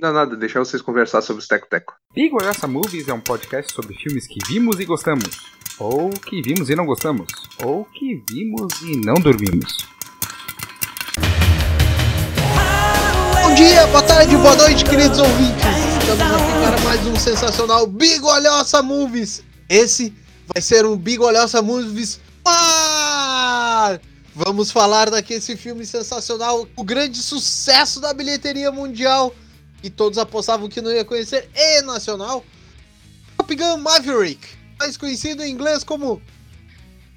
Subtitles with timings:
[0.00, 1.92] Não, nada, deixar vocês conversar sobre os Teco-Teco.
[2.14, 5.28] Big Olhaça Movies é um podcast sobre filmes que vimos e gostamos,
[5.76, 7.26] ou que vimos e não gostamos,
[7.64, 9.76] ou que vimos e não dormimos.
[13.42, 15.64] Bom dia, boa tarde, boa noite, queridos ouvintes.
[16.00, 19.42] Estamos aqui para mais um sensacional Big Olhosa Movies.
[19.68, 20.14] Esse
[20.54, 24.00] vai ser um Big Olhosa Movies Mar.
[24.32, 29.34] Vamos falar daquele filme sensacional, o grande sucesso da bilheteria mundial,
[29.80, 32.44] que todos apostavam que não ia conhecer, e nacional.
[33.36, 34.46] Top Gun Maverick,
[34.78, 36.20] mais conhecido em inglês como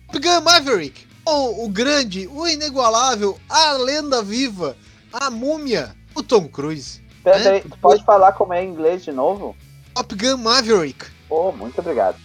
[0.08, 1.08] Top Gun Maverick.
[1.26, 4.76] Ou o grande, o inigualável, a lenda viva,
[5.14, 7.02] a múmia, o Tom Cruise.
[7.24, 7.60] Peraí, É?
[7.60, 9.56] tu pode falar como é em inglês de novo?
[9.94, 11.06] Top Gun Maverick.
[11.30, 12.18] Oh, muito obrigado.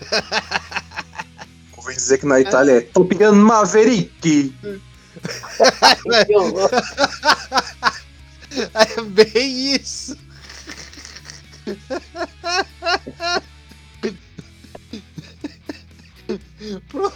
[1.76, 4.54] Ouvi dizer que na Itália é Top Gun Maverick.
[8.74, 10.16] É bem isso.
[16.88, 17.14] Pronto,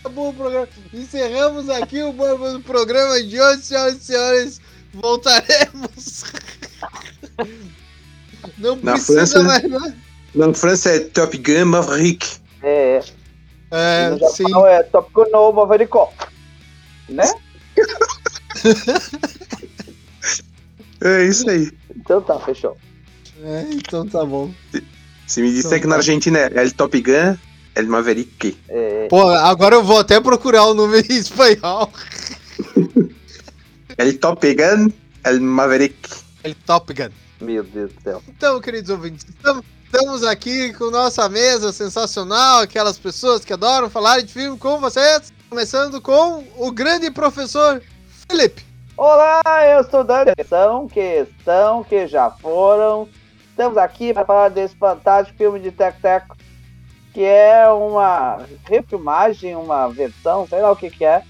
[0.00, 0.68] acabou o programa.
[0.92, 2.12] Encerramos aqui o
[2.60, 4.60] programa de hoje, senhoras e senhores.
[4.94, 6.24] Voltaremos.
[8.58, 9.96] Não Na precisa França, mais, né?
[10.34, 12.26] Na França é Top Gun Maverick.
[12.62, 13.00] É,
[13.70, 14.44] É, no sim.
[14.48, 15.92] Japão é Top Gun Maverick.
[17.08, 17.32] Né?
[21.04, 21.70] É isso aí.
[21.96, 22.76] Então tá, fechou.
[23.42, 24.52] É, então tá bom.
[25.26, 25.98] Se me disser Então que na tá.
[25.98, 27.36] Argentina é El Top Gun,
[27.74, 28.56] El Maverick.
[28.68, 31.90] É, Pô, agora eu vou até procurar o nome em espanhol.
[33.98, 34.90] El Top Gun,
[35.24, 35.96] El Maverick.
[36.44, 37.10] Ele Top Gun.
[37.40, 38.22] meu Deus do céu.
[38.28, 44.20] Então, queridos ouvintes, estamos, estamos aqui com nossa mesa sensacional, aquelas pessoas que adoram falar
[44.20, 45.32] de filme com vocês.
[45.48, 47.82] Começando com o grande professor
[48.28, 48.71] Felipe.
[48.96, 50.34] Olá, eu sou Dani.
[50.36, 53.08] Questão, questão que já foram.
[53.48, 56.36] Estamos aqui para falar desse fantástico filme de Tec Teco,
[57.14, 61.22] que é uma refilmagem, uma versão, sei lá o que que é.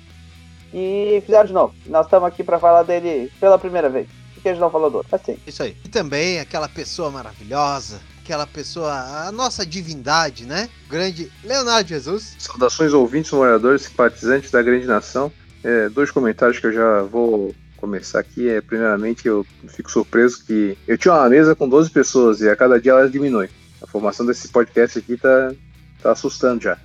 [0.74, 1.74] E fizeram de novo.
[1.86, 4.08] Nós estamos aqui para falar dele pela primeira vez.
[4.34, 5.14] Porque a gente não falou do outro.
[5.14, 5.38] Assim.
[5.46, 5.76] Isso aí.
[5.84, 10.68] E também aquela pessoa maravilhosa, aquela pessoa, a nossa divindade, né?
[10.86, 12.34] O grande Leonardo Jesus.
[12.40, 15.30] Saudações ouvintes, moradores, simpatizantes da grande nação.
[15.64, 18.48] É, dois comentários que eu já vou começar aqui.
[18.48, 22.56] É, primeiramente, eu fico surpreso que eu tinha uma mesa com 12 pessoas e a
[22.56, 23.50] cada dia ela diminui.
[23.82, 25.52] A formação desse podcast aqui tá,
[26.00, 26.78] tá assustando já.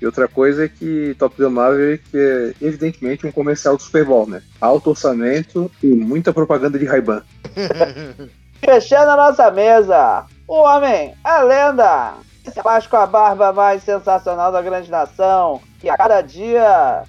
[0.00, 4.28] E outra coisa é que Top Gun Maverick é evidentemente um comercial do Super Bowl,
[4.28, 4.42] né?
[4.60, 7.22] Alto orçamento e muita propaganda de Ray-Ban.
[8.64, 12.14] Fechando a nossa mesa, o homem, a lenda,
[12.56, 17.02] rapaz com a barba mais sensacional da grande nação, que a cada dia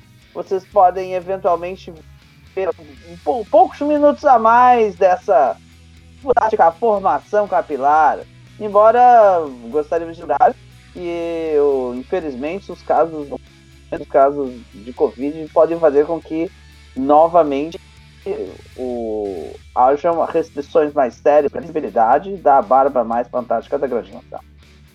[0.44, 1.94] vocês podem eventualmente
[2.56, 5.58] ver um pou- poucos minutos a mais dessa
[6.24, 8.20] fantástica formação capilar.
[8.58, 9.02] Embora
[9.70, 10.54] gostaríamos de lembrar
[10.94, 11.56] que,
[11.96, 13.28] infelizmente, os casos,
[13.92, 16.50] os casos de Covid podem fazer com que
[16.96, 17.80] novamente
[18.78, 24.40] o, hajam restrições mais sérias para a visibilidade da barba mais fantástica da grande nação.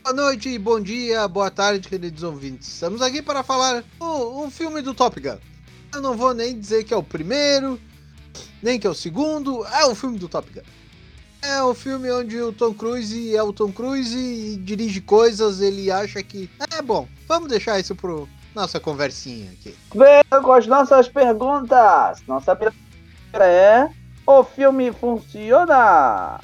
[0.05, 2.69] Boa noite, bom dia, boa tarde, queridos ouvintes.
[2.69, 5.39] Estamos aqui para falar um, um filme do Top Gun.
[5.95, 7.81] Eu não vou nem dizer que é o primeiro,
[8.63, 10.61] nem que é o segundo, é o filme do Top Gun.
[11.41, 15.91] É o filme onde o Tom Cruise é o Tom Cruise e dirige coisas, ele
[15.91, 17.09] acha que é bom.
[17.27, 19.75] Vamos deixar isso pro nossa conversinha aqui.
[19.95, 22.23] Venham com as nossas perguntas.
[22.29, 23.89] Nossa primeira é:
[24.27, 26.43] o filme funciona?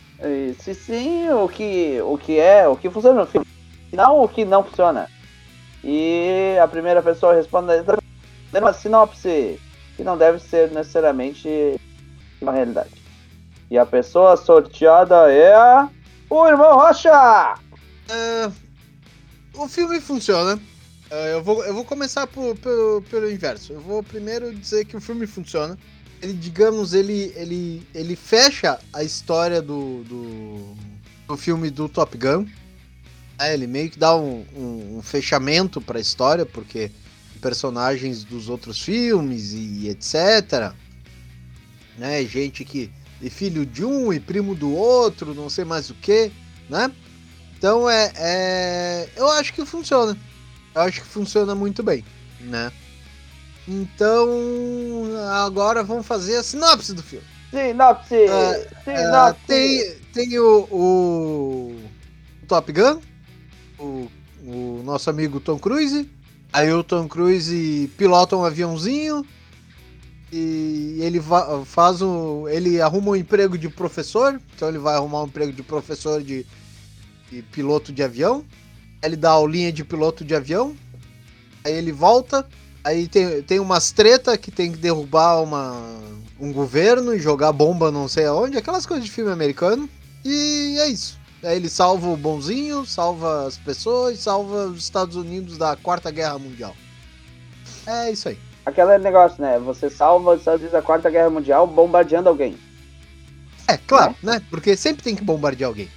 [0.61, 3.47] Se sim, o que, o que é, o que funciona no filme?
[3.93, 5.09] Não, o que não funciona?
[5.83, 7.73] E a primeira pessoa responde
[8.53, 9.59] uma sinopse
[9.97, 11.81] que não deve ser necessariamente
[12.41, 12.91] uma realidade.
[13.71, 15.55] E a pessoa sorteada é
[16.29, 17.55] o irmão Rocha!
[18.09, 18.51] É,
[19.55, 20.61] o filme funciona.
[21.11, 22.57] É, eu, vou, eu vou começar por-
[23.11, 23.73] pelo inverso.
[23.73, 25.79] Eu vou primeiro dizer que o filme funciona.
[26.23, 30.77] Ele, digamos, ele, ele, ele fecha a história do, do,
[31.27, 32.47] do filme do Top Gun.
[33.39, 36.91] É, ele meio que dá um, um- um fechamento para a história, porque
[37.41, 40.75] personagens dos outros filmes e etc.
[41.97, 42.91] Né, gente que
[43.23, 46.31] é filho de um e primo do outro, não sei mais o que,
[46.69, 46.91] né?
[47.57, 49.09] Então é, é.
[49.17, 50.17] Eu acho que funciona.
[50.75, 52.05] Eu acho que funciona muito bem,
[52.41, 52.71] né?
[53.71, 54.29] Então.
[55.31, 57.25] Agora vamos fazer a sinopse do filme.
[57.51, 58.27] Sinopse!
[58.29, 59.47] Ah, Sinopse!
[59.47, 61.77] Tem tem o, o,
[62.49, 63.01] Top Gun,
[63.79, 64.11] o,
[64.45, 66.11] o nosso amigo Tom Cruise.
[66.53, 69.25] Aí o Tom Cruise pilota um aviãozinho
[70.33, 71.21] E ele
[71.65, 72.49] faz um.
[72.49, 74.41] Ele arruma um emprego de professor.
[74.55, 76.45] Então ele vai arrumar um emprego de professor de,
[77.31, 78.45] de piloto de avião.
[79.03, 80.77] Ele dá aulinha de piloto de avião.
[81.65, 82.49] Aí ele volta.
[82.83, 86.01] Aí tem, tem umas treta que tem que derrubar uma,
[86.41, 88.57] um governo e jogar bomba não sei aonde.
[88.57, 89.89] Aquelas coisas de filme americano.
[90.25, 91.19] E é isso.
[91.43, 96.39] Aí ele salva o bonzinho, salva as pessoas, salva os Estados Unidos da Quarta Guerra
[96.39, 96.75] Mundial.
[97.87, 98.39] É isso aí.
[98.65, 99.59] Aquele negócio, né?
[99.59, 102.59] Você salva os Estados Unidos da Quarta Guerra Mundial bombardeando alguém.
[103.67, 104.43] É, claro, né?
[104.51, 105.89] Porque sempre tem que bombardear alguém.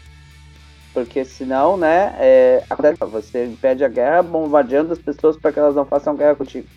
[0.93, 2.63] Porque senão, né, é,
[3.09, 6.67] você impede a guerra bombardeando as pessoas para que elas não façam guerra contigo.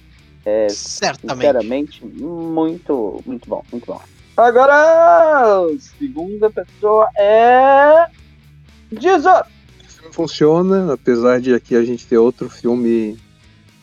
[0.45, 1.35] É, Certamente.
[1.35, 4.01] sinceramente, muito, muito bom, muito bom.
[4.37, 5.67] Agora, a
[5.99, 8.07] segunda pessoa é.
[8.93, 9.45] Jesus!
[10.13, 13.19] Funciona, apesar de aqui a gente ter outro filme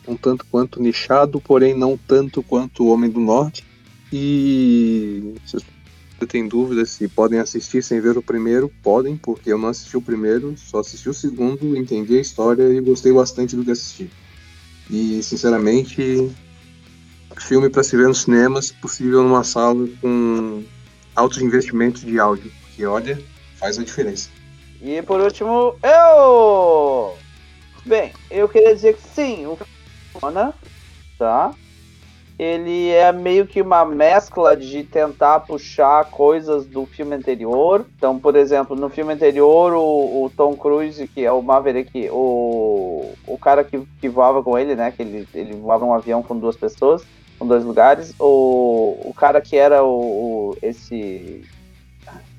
[0.06, 3.64] um tanto quanto nichado, porém não tanto quanto O Homem do Norte.
[4.12, 5.56] E se
[6.24, 9.96] você tem dúvidas se podem assistir sem ver o primeiro, podem, porque eu não assisti
[9.96, 14.10] o primeiro, só assisti o segundo, entendi a história e gostei bastante do que assisti.
[14.90, 16.30] E sinceramente,
[17.36, 20.62] filme para se ver no cinema, se possível numa sala com
[21.14, 23.18] altos investimentos de áudio, porque olha,
[23.56, 24.30] faz a diferença.
[24.80, 27.16] E por último, eu!
[27.84, 29.58] Bem, eu queria dizer que sim, o
[30.12, 30.54] funciona,
[31.18, 31.54] tá?
[32.36, 37.86] Ele é meio que uma mescla de tentar puxar coisas do filme anterior.
[37.96, 43.12] Então, por exemplo, no filme anterior, o, o Tom Cruise, que é o Maverick, o,
[43.26, 44.90] o cara que, que voava com ele, né?
[44.90, 47.04] Que ele, ele voava um avião com duas pessoas,
[47.38, 48.12] com dois lugares.
[48.18, 51.44] O, o cara que era o, o esse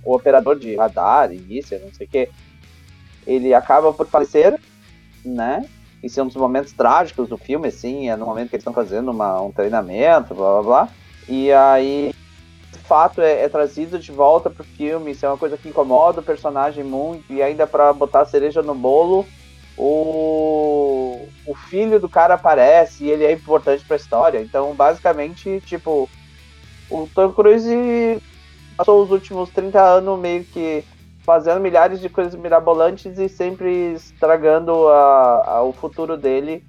[0.03, 2.29] o operador de radar isso, não sei o que,
[3.25, 4.59] ele acaba por falecer,
[5.25, 5.65] né?
[6.05, 8.73] Isso é um dos momentos trágicos do filme, assim, é no momento que eles estão
[8.73, 10.89] fazendo uma, um treinamento, blá blá blá.
[11.27, 12.13] E aí,
[12.71, 16.19] de fato, é, é trazido de volta pro filme, isso é uma coisa que incomoda
[16.19, 19.25] o personagem muito, e ainda para botar a cereja no bolo,
[19.75, 24.39] o, o filho do cara aparece e ele é importante pra história.
[24.39, 26.07] Então, basicamente, tipo,
[26.87, 28.21] o Tom Cruise
[28.77, 30.83] passou os últimos 30 anos meio que
[31.25, 36.63] fazendo milhares de coisas mirabolantes e sempre estragando a, a- o futuro dele,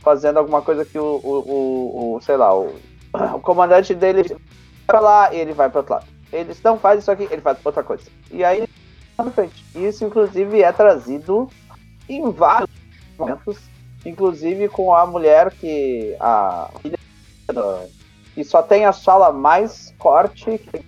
[0.00, 2.74] fazendo alguma coisa que o, o, o- o- sei lá, o,
[3.34, 4.38] o comandante dele vai
[4.86, 6.06] pra lá e ele vai pro outro lado.
[6.32, 8.04] Eles não faz isso aqui, ele faz outra coisa.
[8.30, 8.66] E aí,
[9.16, 9.64] na frente.
[9.74, 11.48] Isso, inclusive, é trazido
[12.08, 12.68] em vários
[13.18, 13.58] momentos,
[14.04, 16.68] inclusive com a mulher que a
[18.34, 20.82] que só tem a sala mais corte que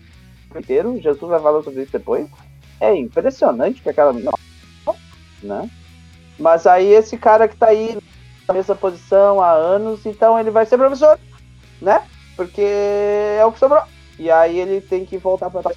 [0.59, 0.99] inteiro.
[1.01, 2.27] Jesus vai falar sobre isso depois.
[2.81, 4.32] É impressionante que aquela menina,
[5.43, 5.71] né?
[6.38, 7.97] Mas aí esse cara que tá aí
[8.47, 11.19] na mesma posição há anos, então ele vai ser professor,
[11.81, 12.03] né?
[12.37, 13.82] Porque é o que sobrou.
[14.19, 15.73] E aí ele tem que voltar pra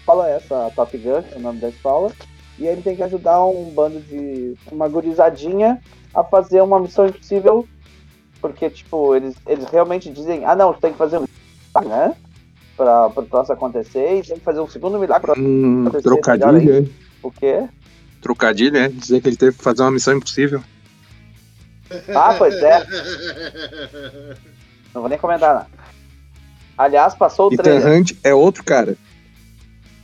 [0.00, 2.12] escola, essa Top Gun, é o nome da escola,
[2.58, 5.80] e aí ele tem que ajudar um bando de uma gurizadinha
[6.14, 7.66] a fazer uma missão impossível,
[8.40, 11.26] porque tipo, eles, eles realmente dizem, ah não, tem que fazer um
[11.84, 12.14] né?
[12.80, 15.32] Pra, pra troço acontecer e tem que fazer um segundo milagre.
[15.38, 16.86] Hum, Acontecer trocadilho, melhor é.
[17.22, 17.68] O quê?
[18.22, 18.88] Trocadilho, é.
[18.88, 20.62] Dizer que ele teve que fazer uma missão impossível.
[22.14, 22.86] Ah, pois é.
[24.94, 25.66] Não vou nem comentar nada.
[26.78, 28.00] Aliás, passou o Ethan trailer.
[28.00, 28.96] Hunt é outro cara.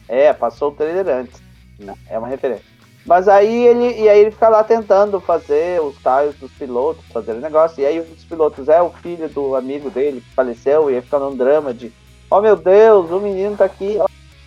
[0.07, 1.41] É, passou o trailer antes.
[1.79, 1.95] né?
[2.11, 2.67] É uma referência.
[3.07, 7.33] Mas aí ele, e aí ele fica lá tentando fazer os tiles dos pilotos, fazer
[7.33, 7.81] o negócio.
[7.81, 11.01] E aí um dos pilotos é o filho do amigo dele que faleceu, e aí
[11.01, 11.91] fica num drama de
[12.31, 13.99] oh meu Deus, o menino tá aqui,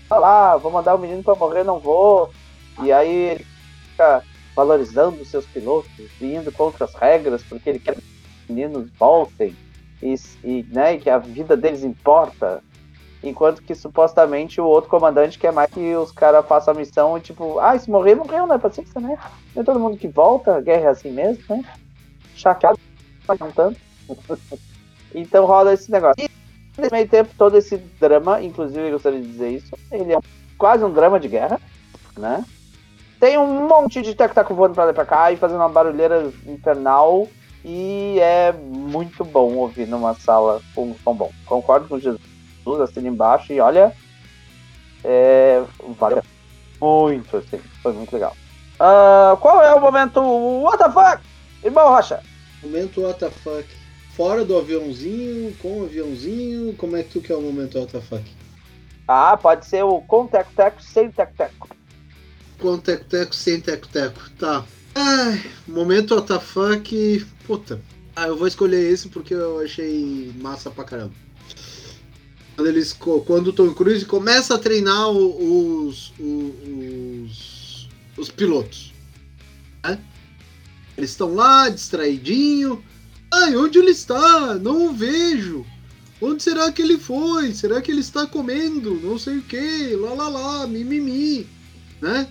[0.10, 2.32] olha lá, vou mandar o menino pra morrer, não vou.
[2.84, 3.46] E aí ele
[3.92, 4.24] fica
[4.56, 5.90] valorizando os seus pilotos,
[6.22, 9.56] indo contra as regras, porque ele quer que os meninos voltem
[10.02, 12.62] e, e, né, que a vida deles importa.
[13.22, 17.22] Enquanto que supostamente o outro comandante quer mais que os caras façam a missão e
[17.22, 18.58] tipo, ah, se morrer, morreu, né?
[18.58, 19.18] Paciência, né?
[19.54, 21.66] Não é todo mundo que volta, a guerra é assim mesmo, né?
[22.34, 22.80] Chateado,
[23.28, 23.78] mas não tanto.
[25.14, 26.30] então rola esse negócio.
[26.80, 30.20] Nesse meio tempo, todo esse drama, inclusive eu gostaria de dizer isso, ele é
[30.58, 31.60] quase um drama de guerra,
[32.18, 32.44] né?
[33.20, 36.32] Tem um monte de teco-teco voando pra lá e pra cá e fazendo uma barulheira
[36.46, 37.28] infernal.
[37.66, 41.30] E é muito bom ouvir numa sala com um som bom.
[41.46, 42.22] Concordo com Jesus,
[42.82, 43.94] assina embaixo e olha.
[45.04, 45.62] É.
[46.00, 46.24] Valeu.
[46.80, 47.60] Muito, assim.
[47.84, 48.36] Foi muito legal.
[48.80, 50.22] Ah, qual é o momento
[50.94, 51.22] fuck?
[51.62, 52.22] Irmão Rocha.
[52.64, 53.79] Momento WTF.
[54.20, 58.22] Fora do aviãozinho, com o aviãozinho, como é que tu quer o momento WTF?
[59.08, 61.70] Ah, pode ser o com teco-teco sem teco-teco.
[62.60, 64.30] Com teco-teco, sem teco-teco.
[64.38, 64.66] Tá.
[64.94, 67.26] Ai, momento WTF.
[67.48, 67.80] Puta.
[68.14, 71.14] Ah, eu vou escolher esse porque eu achei massa pra caramba.
[72.58, 78.92] Quando, eles, quando o Tom Cruise começa a treinar os, o- os, os pilotos.
[79.82, 79.98] né?
[80.98, 82.84] Eles estão lá, distraidinho.
[83.32, 84.56] Ai, onde ele está?
[84.56, 85.66] Não o vejo.
[86.22, 87.54] Onde será que ele foi?
[87.54, 88.96] Será que ele está comendo?
[88.96, 89.96] Não sei o que.
[89.96, 91.48] Lá, lá, lá, mimimi.
[92.02, 92.28] Né?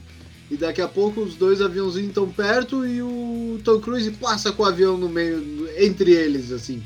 [0.50, 4.62] E daqui a pouco os dois aviãozinhos estão perto e o Tom Cruise passa com
[4.62, 6.82] o avião no meio, entre eles, assim.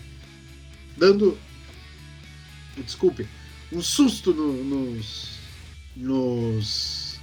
[0.97, 1.38] Dando.
[2.76, 3.26] Desculpe.
[3.73, 5.28] Um susto no- nos.
[5.97, 7.21] Nos.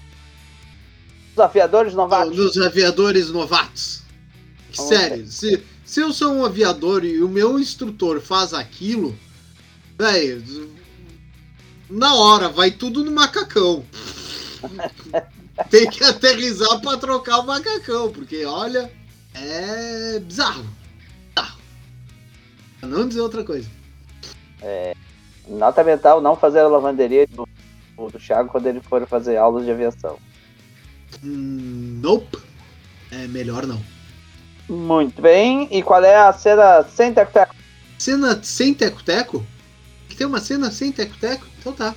[1.34, 2.38] Os aviadores novatos.
[2.38, 4.01] Nos aviadores novatos.
[4.75, 9.17] Vamos Sério, se, se eu sou um aviador e o meu instrutor faz aquilo,
[9.98, 10.72] velho,
[11.89, 13.84] na hora vai tudo no macacão.
[15.72, 18.91] Tem que aterrizar pra trocar o macacão, porque olha,
[19.34, 20.63] é bizarro.
[21.29, 21.60] Bizarro.
[22.79, 23.67] Pra não dizer outra coisa.
[25.48, 27.50] Nota mental, não fazer a lavanderia do,
[27.98, 30.19] do Thiago quando ele for fazer aulas de aviação.
[31.24, 32.38] Hum, nope.
[33.12, 33.81] É melhor não.
[34.69, 35.67] Muito bem.
[35.71, 37.55] E qual é a cena sem teco-teco?
[37.97, 39.45] Cena sem teco-teco?
[40.07, 41.45] Que tem uma cena sem teco-teco?
[41.59, 41.95] Então tá.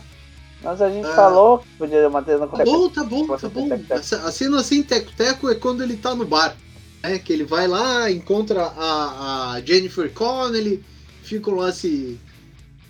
[0.62, 1.14] Mas a gente Ah.
[1.14, 3.68] falou que podia ter uma cena com Tá bom, tá bom, tá bom.
[3.90, 6.56] A ce- A cena sem teco-teco é quando ele tá no bar.
[7.02, 10.84] É, que ele vai lá, encontra a, a Jennifer Connelly,
[11.24, 12.16] ficam lá se,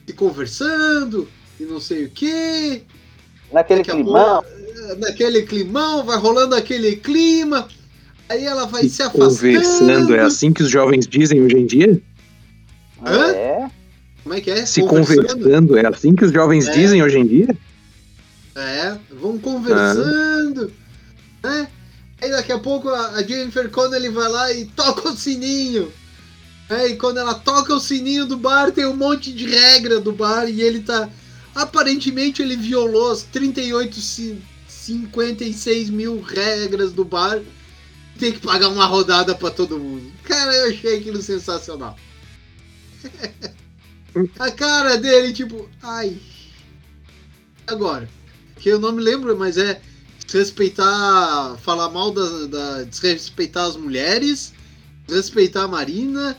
[0.06, 1.26] se conversando
[1.58, 2.82] e não sei o que.
[3.50, 4.44] Naquele climão.
[4.98, 7.66] naquele climão, vai rolando aquele clima.
[8.32, 9.28] Aí ela vai se afastando.
[9.36, 12.00] Conversando, é assim que os jovens dizem hoje em dia?
[13.04, 13.26] Hã?
[13.32, 13.70] É.
[14.22, 14.64] Como é que é?
[14.64, 16.72] Se conversando, é assim que os jovens É.
[16.72, 17.56] dizem hoje em dia?
[18.54, 20.70] É, vão conversando,
[21.42, 21.68] né?
[22.20, 25.90] Aí daqui a pouco a Jennifer Connelly vai lá e toca o sininho.
[26.70, 30.12] É, e quando ela toca o sininho do bar, tem um monte de regra do
[30.12, 31.08] bar e ele tá.
[31.54, 37.40] Aparentemente ele violou as 38, ci- 56 mil regras do bar.
[38.18, 40.12] Tem que pagar uma rodada pra todo mundo.
[40.24, 41.96] Cara, eu achei aquilo sensacional.
[44.38, 46.18] a cara dele, tipo, ai.
[47.66, 48.08] Agora
[48.62, 49.82] que eu não me lembro, mas é
[50.24, 54.54] desrespeitar, falar mal da, da desrespeitar as mulheres,
[55.04, 56.38] desrespeitar a Marina,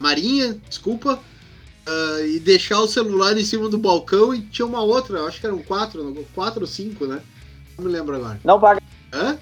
[0.00, 1.20] Marinha, desculpa,
[1.86, 5.46] ah, e deixar o celular em cima do balcão e tinha uma outra, acho que
[5.46, 7.22] eram quatro, quatro ou cinco, né?
[7.78, 8.40] Não me lembro agora.
[8.42, 8.82] Não pagar.
[9.12, 9.38] Hã?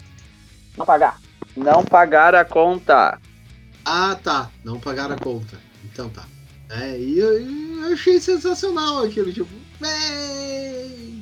[0.77, 1.19] Não pagar.
[1.59, 3.19] Não pagar a conta.
[3.85, 4.51] Ah, tá.
[4.65, 5.59] Não pagaram a conta.
[5.85, 6.25] Então tá.
[6.71, 9.49] É, e eu, eu achei sensacional aquilo, tipo,
[9.81, 11.19] véi,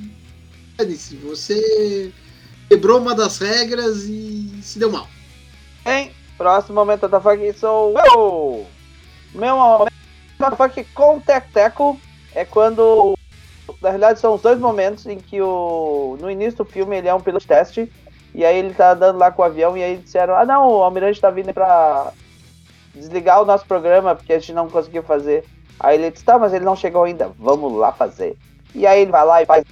[1.23, 2.11] você
[2.69, 5.07] quebrou uma das regras e se deu mal.
[5.83, 8.67] Bem, próximo momento da fuck sou eu.
[9.33, 9.93] Meu momento
[10.37, 11.99] da fuck com Teco
[12.35, 13.17] é quando.
[13.81, 16.17] Na realidade, são os dois momentos em que o.
[16.21, 17.91] No início do filme ele é um piloto de teste.
[18.37, 20.83] E aí ele tá andando lá com o avião e aí disseram, ah não, o
[20.83, 22.11] almirante tá vindo pra
[22.93, 25.43] desligar o nosso programa porque a gente não conseguiu fazer.
[25.79, 28.37] Aí ele disse, tá, mas ele não chegou ainda, vamos lá fazer.
[28.75, 29.65] E aí ele vai lá e faz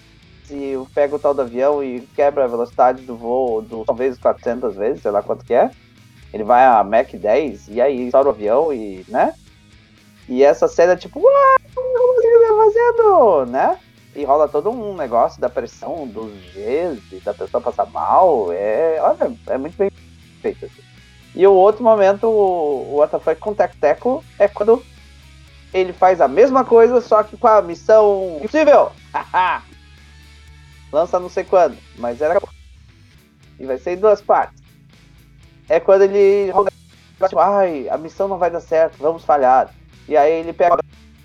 [0.50, 4.76] e pega o tal do avião e quebra a velocidade do voo do talvez 400
[4.76, 5.70] vezes, sei lá quanto que é.
[6.34, 9.36] Ele vai a Mach 10 e aí estoura o avião e, né?
[10.28, 13.80] E essa cena tipo, uau, como que tá fazendo, né?
[14.16, 18.52] E rola todo um negócio da pressão, dos Gs, da pessoa passar mal.
[18.54, 19.92] É, olha, é muito bem
[20.42, 20.66] feito.
[20.66, 20.82] Assim.
[21.36, 24.82] E o outro momento, o, WTF com o Tec Teco, é quando
[25.74, 28.92] ele faz a mesma coisa, só que com a missão impossível.
[30.94, 32.40] Lança não sei quando, mas era.
[33.60, 34.64] E vai ser em duas partes.
[35.68, 36.54] É quando ele.
[37.22, 39.74] Tipo, ai, a missão não vai dar certo, vamos falhar.
[40.08, 40.78] E aí ele pega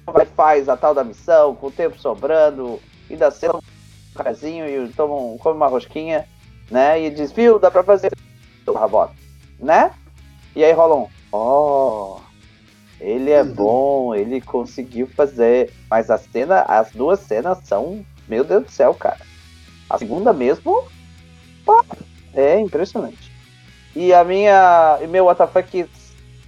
[0.06, 4.66] vai faz a tal da missão, com o tempo sobrando, e dá certo um cafezinho
[4.68, 6.26] e toma um, come uma rosquinha,
[6.70, 7.00] né?
[7.00, 8.10] E diz, viu, dá pra fazer.
[8.72, 9.14] Rabota,
[9.58, 9.90] né?
[10.54, 12.20] E aí rola um, ó,
[13.00, 13.54] ele é Uhum.
[13.54, 15.72] bom, ele conseguiu fazer.
[15.90, 19.18] Mas a cena, as duas cenas são, meu Deus do céu, cara.
[19.88, 20.84] A segunda mesmo,
[22.34, 23.32] é impressionante.
[23.94, 25.88] E a minha, e meu WTF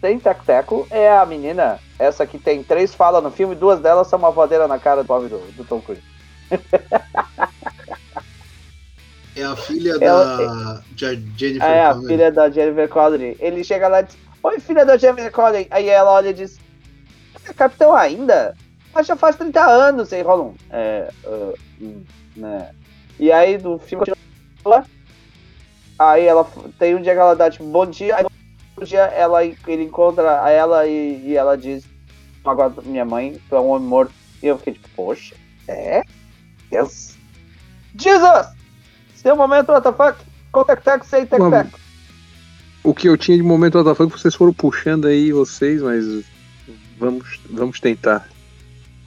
[0.00, 4.18] sem teco-teco é a menina, essa que tem três falas no filme, duas delas são
[4.18, 6.02] uma voadeira na cara do pobre do, do Tom Cruise.
[9.34, 13.36] É a filha Ela- da Jennifer É, a filha da Jennifer Connelly.
[13.40, 15.66] Ele chega lá e diz, oi filha da Jennifer Connelly.
[15.70, 16.58] Aí ela olha e diz,
[17.48, 18.54] é capitão ainda?
[18.94, 20.12] Mas já faz 30 anos.
[20.12, 21.58] Aí rola um, é, uh,
[22.36, 22.70] né.
[23.18, 24.84] E aí do filme continua,
[25.98, 26.46] aí ela
[26.78, 28.26] tem um dia que ela dá tipo, bom dia, aí
[28.74, 31.84] outro dia ela, ele encontra ela e, e ela diz,
[32.44, 34.12] agora minha mãe, tu é um homem morto.
[34.42, 35.34] E eu fiquei tipo, poxa,
[35.68, 36.02] é?
[36.70, 37.14] Deus.
[37.98, 38.48] Jesus!
[39.14, 41.70] Seu momento, WTF, com tec-tec sem tec-tec.
[42.82, 46.24] O que eu tinha de momento WTF vocês foram puxando aí vocês, mas
[46.98, 48.28] vamos, vamos tentar.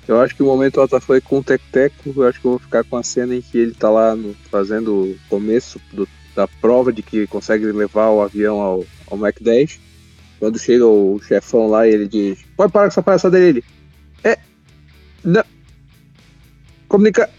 [0.08, 2.84] Eu acho que o momento WTF com o Tec-Teco, eu acho que eu vou ficar
[2.84, 6.94] com a cena em que ele tá lá no- fazendo o começo do- da prova
[6.94, 9.80] de que consegue levar o avião ao, ao Mac 10.
[10.40, 13.64] Quando chega o chefão lá e ele diz: Pode parar com essa palhaçada dele.
[14.24, 14.38] É.
[15.24, 15.44] Não.
[16.88, 17.30] Comunica.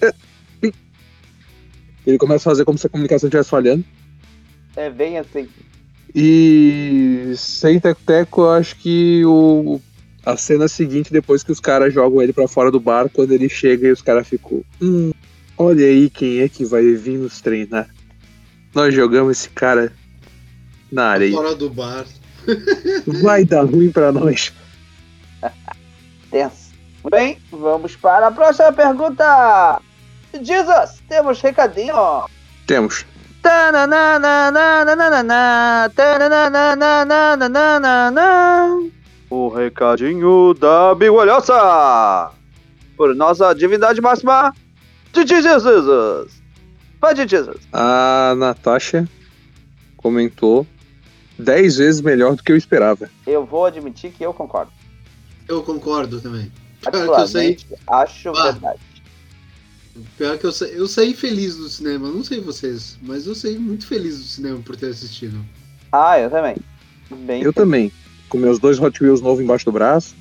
[0.00, 0.12] é,
[0.60, 0.74] pi."
[2.06, 3.84] Ele começa a fazer como se a comunicação estivesse falhando.
[4.76, 5.48] É bem assim.
[6.14, 9.80] E sem Teco-Teco, eu acho que o,
[10.24, 13.48] a cena seguinte, depois que os caras jogam ele pra fora do bar, quando ele
[13.48, 14.64] chega e os caras ficam.
[14.80, 15.12] Hum,
[15.56, 17.88] olha aí quem é que vai vir nos treinar.
[18.74, 19.92] Nós jogamos esse cara
[20.90, 21.32] na areia.
[21.32, 22.06] Fora do bar.
[23.22, 24.52] Vai dar ruim pra nós.
[26.30, 26.70] Tenso.
[27.10, 29.80] Bem, vamos para a próxima pergunta.
[30.42, 32.24] Jesus, temos recadinho.
[32.66, 33.06] Temos.
[39.30, 42.30] O recadinho da Bigolhosa.
[42.96, 44.52] Por nossa divindade máxima,
[45.12, 46.42] Didi Jesus.
[47.00, 47.56] Vai, Didi Jesus.
[47.72, 49.08] A Natasha
[49.96, 50.66] comentou
[51.40, 53.10] 10 vezes melhor do que eu esperava.
[53.26, 54.70] Eu vou admitir que eu concordo.
[55.48, 56.50] Eu concordo também.
[56.80, 57.56] Pior que eu saí,
[57.88, 58.52] acho Ah.
[58.52, 58.80] verdade.
[60.16, 62.08] pior que eu saí, eu saí feliz do cinema.
[62.08, 65.44] Não sei vocês, mas eu saí muito feliz do cinema por ter assistido.
[65.92, 66.56] Ah, eu também.
[67.26, 67.90] Bem, Eu também.
[68.28, 70.14] Com meus dois Hot Wheels novos embaixo do braço.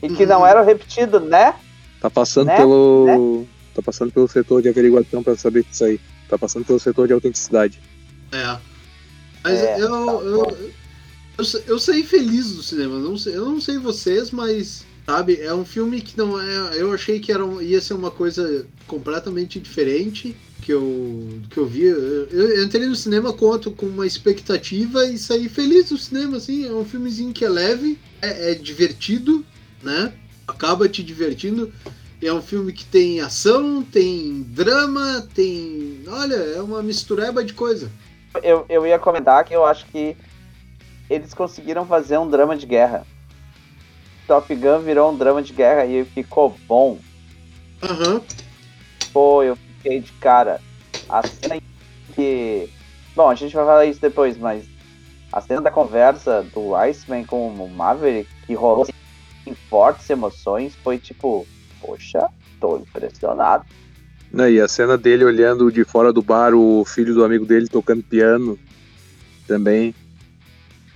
[0.00, 1.54] E que não era repetido, né?
[2.00, 2.56] Tá passando Né?
[2.56, 3.44] pelo.
[3.74, 6.00] Tá passando pelo setor de averiguação pra saber disso aí.
[6.28, 7.80] Tá passando pelo setor de autenticidade.
[8.30, 8.56] É.
[9.44, 10.56] Mas É, eu, tá eu,
[11.38, 12.98] eu, eu saí feliz do cinema.
[12.98, 14.86] Não sei, eu não sei vocês, mas.
[15.06, 16.78] Sabe, é um filme que não é.
[16.78, 21.64] Eu achei que era, um- ia ser uma coisa completamente diferente que eu, que eu
[21.66, 21.84] vi.
[21.84, 26.66] Eu, eu entrei no cinema com, com uma expectativa e saí feliz do cinema, assim.
[26.66, 29.42] É um filmezinho que é leve, é, é divertido,
[29.82, 30.12] né?
[30.46, 31.72] Acaba te divertindo.
[32.20, 36.00] É um filme que tem ação, tem drama, tem.
[36.06, 37.90] Olha, é uma mistureba de coisa.
[38.42, 40.16] Eu, eu ia comentar que eu acho que
[41.08, 43.06] eles conseguiram fazer um drama de guerra.
[44.26, 46.98] Top Gun virou um drama de guerra e ficou bom.
[47.82, 48.22] Aham.
[49.12, 50.60] Pô, eu fiquei de cara.
[51.08, 51.56] A cena
[52.14, 52.68] que.
[53.16, 54.68] Bom, a gente vai falar isso depois, mas
[55.32, 58.86] a cena da conversa do Iceman com o Maverick, que rolou
[59.46, 61.46] em fortes emoções, foi tipo,
[61.80, 62.28] poxa,
[62.60, 63.64] tô impressionado.
[64.32, 67.68] Né, E a cena dele olhando de fora do bar o filho do amigo dele
[67.68, 68.58] tocando piano
[69.46, 69.94] também.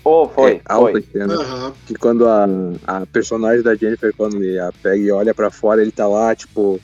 [0.02, 1.02] Pô, foi, é alta foi.
[1.12, 1.34] cena.
[1.34, 1.72] Aham.
[1.86, 2.46] Que quando a,
[2.86, 6.34] a personagem da Jennifer, quando ele a pega e olha pra fora, ele tá lá,
[6.34, 6.80] tipo,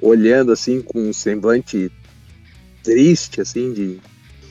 [0.00, 1.92] olhando assim, com um semblante
[2.82, 4.00] triste, assim, de,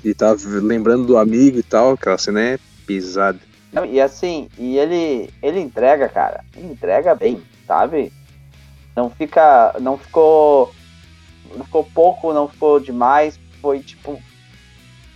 [0.03, 1.93] de tá lembrando do amigo e tal.
[1.93, 3.39] Aquela cena é pisada.
[3.73, 6.43] Não, e assim, e ele, ele entrega, cara.
[6.55, 8.11] Ele entrega bem, sabe?
[8.95, 9.75] Não fica.
[9.79, 10.73] Não ficou.
[11.55, 13.39] Não ficou pouco, não ficou demais.
[13.61, 14.21] Foi tipo.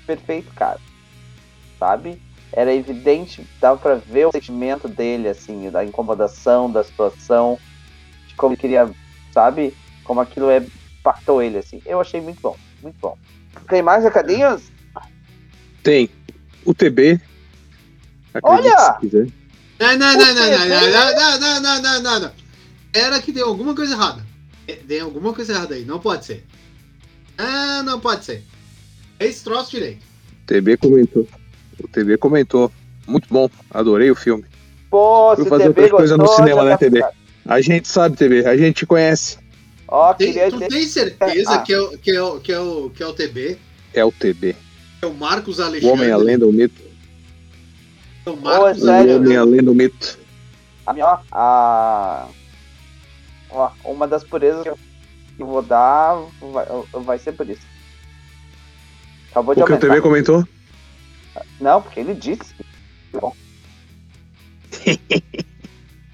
[0.05, 0.79] Perfeito, cara.
[1.79, 2.21] Sabe?
[2.51, 7.59] Era evidente, dava pra ver o sentimento dele, assim, da incomodação, da situação,
[8.27, 8.89] de como ele queria,
[9.33, 9.73] sabe?
[10.05, 10.65] Como aquilo é,
[10.99, 11.81] impactou ele, assim.
[11.85, 13.17] Eu achei muito bom, muito bom.
[13.67, 14.71] Tem mais recadinhos?
[15.83, 16.09] Tem
[16.63, 17.19] o TB.
[18.41, 18.97] Olha!
[19.79, 22.31] Não, não, não, não, não, não, não, não, não, não, não, não.
[22.93, 24.25] Era que deu alguma coisa errada.
[24.67, 26.43] É, Tem alguma coisa errada aí, não pode ser.
[27.38, 28.43] Ah, não pode ser.
[29.19, 30.04] É esse troço direito.
[30.43, 31.28] O TB comentou.
[31.84, 32.71] O TB comentou.
[33.08, 34.45] Muito bom, adorei o filme.
[34.89, 36.97] Pô, Fui fazer o outras coisas no cinema, né, tá TB?
[36.97, 37.15] ficado.
[37.45, 39.38] A gente sabe, TB, a gente te conhece.
[39.88, 40.67] Ó, Tem- queria tu ter...
[40.69, 41.58] tem certeza Ah.
[41.60, 43.58] que, é, o- que, é, o- que, é o, que é o TB?
[43.93, 44.54] É o TB.
[44.99, 45.93] Que é o Marcos O Alexandre?
[45.93, 46.82] homem, a lenda, o mito.
[48.25, 49.13] É o Marcos sério?
[49.13, 49.58] O homem, a Alexandre.
[49.58, 50.19] lenda, o mito.
[50.88, 52.28] A minha, ó, a...
[53.55, 56.65] ó, uma das purezas que eu vou dar vai,
[57.03, 57.65] vai ser por isso.
[59.31, 59.93] Acabou de O que o aumentar.
[59.93, 60.47] TB comentou?
[61.59, 62.53] Não, porque ele disse.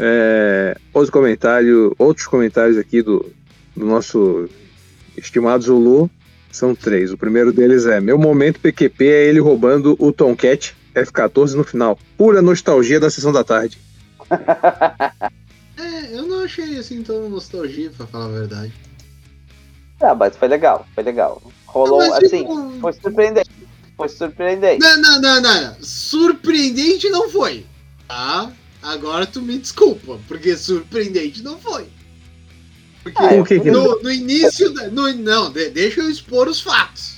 [0.04, 3.32] É, outro comentário, outros comentários aqui do,
[3.76, 4.50] do nosso
[5.16, 6.10] estimado Zulu
[6.52, 7.12] são três.
[7.12, 12.00] O primeiro deles é: Meu momento PQP é ele roubando o Tomcat F14 no final.
[12.18, 13.78] Pura nostalgia da sessão da tarde.
[16.42, 18.74] Eu não achei assim tão nostalgia, pra falar a verdade.
[20.02, 21.40] Ah, mas foi legal, foi legal.
[21.68, 23.50] Rolou Mas, assim, tipo, foi surpreendente.
[23.96, 24.80] Foi surpreendente.
[24.80, 25.76] Não, não, não, não, não.
[25.84, 27.64] Surpreendente não foi.
[28.08, 28.52] Tá?
[28.82, 31.88] Agora tu me desculpa, porque surpreendente não foi.
[33.04, 34.74] Porque Ah, que que- no, no início.
[34.74, 37.18] da- no- não, de- deixa eu expor os fatos.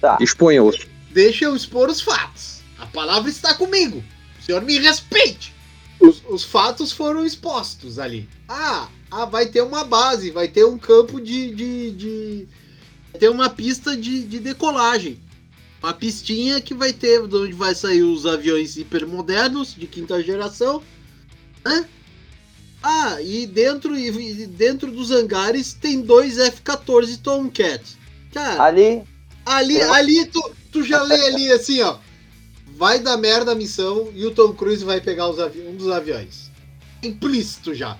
[0.00, 0.18] Tá.
[0.20, 0.84] Exponha-os.
[1.12, 2.60] Deixa eu expor os fatos.
[2.78, 4.02] A palavra está comigo.
[4.40, 5.54] O senhor me respeite.
[5.98, 8.28] Os, os fatos foram expostos ali.
[8.48, 11.54] Ah, ah, vai ter uma base, vai ter um campo de.
[11.54, 12.48] de, de-
[13.12, 15.18] vai ter uma pista de, de decolagem.
[15.82, 20.82] Uma pistinha que vai ter, de onde vai sair os aviões hipermodernos de quinta geração.
[21.64, 21.86] Né?
[22.82, 27.82] Ah, e dentro, e dentro dos hangares tem dois F-14 Tomcat.
[28.32, 28.64] Cara,
[29.44, 31.98] Ali, Ali, ali tu, tu já lê ali assim, ó.
[32.76, 36.50] Vai dar merda a missão e o Tom Cruise vai pegar um dos aviões.
[37.02, 37.96] Implícito já.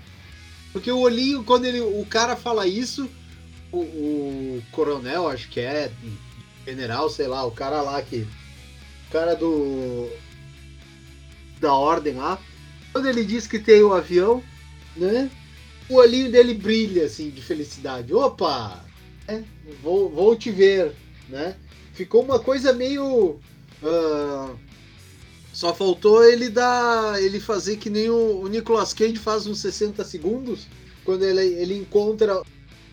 [0.70, 3.08] Porque o olhinho, quando ele, o cara fala isso,
[3.72, 5.90] o, o coronel, acho que é,
[6.66, 8.26] general, sei lá, o cara lá que.
[9.08, 10.10] O cara do.
[11.58, 12.38] Da ordem lá.
[12.92, 14.44] Quando ele diz que tem o avião,
[14.94, 15.30] né?
[15.88, 18.12] O olhinho dele brilha assim de felicidade.
[18.12, 18.84] Opa!
[19.26, 19.42] É,
[19.82, 20.92] vou, vou te ver,
[21.30, 21.56] né?
[21.94, 23.40] Ficou uma coisa meio.
[23.82, 24.54] ah,
[25.56, 27.18] só faltou ele dar.
[27.22, 30.66] ele fazer que nem o, o Nicolas Cage faz uns 60 segundos,
[31.02, 32.42] quando ele, ele encontra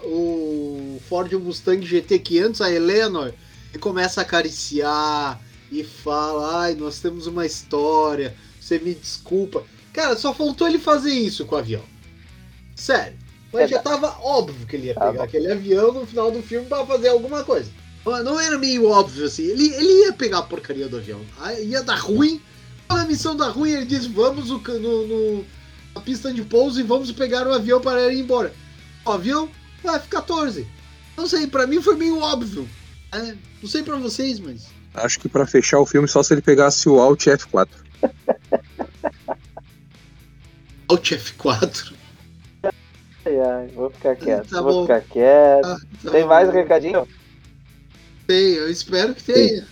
[0.01, 3.33] o Ford Mustang GT 500, a Eleanor,
[3.73, 9.65] e começa a acariciar e fala: Ai, nós temos uma história, você me desculpa.
[9.91, 11.83] Cara, só faltou ele fazer isso com o avião.
[12.77, 13.17] Sério.
[13.51, 16.85] Mas já tava óbvio que ele ia pegar aquele avião no final do filme pra
[16.85, 17.69] fazer alguma coisa.
[18.05, 19.43] Não- era meio óbvio assim.
[19.43, 21.19] Ele, ele ia pegar a porcaria do avião.
[21.41, 22.41] Aí Ia dar ruim.
[22.93, 25.45] Quando a missão dá ruim, ele diz: Vamos no, no, no-
[25.95, 28.53] na pista de pouso e vamos pegar o avião para ir embora.
[29.03, 29.49] O avião
[29.83, 30.63] vai F-14.
[31.17, 32.69] Não sei, pra mim foi meio óbvio.
[33.11, 34.67] É, não sei pra vocês, mas.
[34.93, 37.67] Acho que pra fechar o filme, só se ele pegasse o Alt F4.
[40.87, 41.93] Alt F4.
[43.25, 44.49] ai, ai, vou ficar quieto.
[44.49, 44.81] Tá vou bom.
[44.83, 45.65] ficar quieto.
[45.65, 46.27] Ah, tá Tem bom.
[46.29, 47.07] mais recadinho?
[48.27, 49.67] Tem, eu espero que tenha.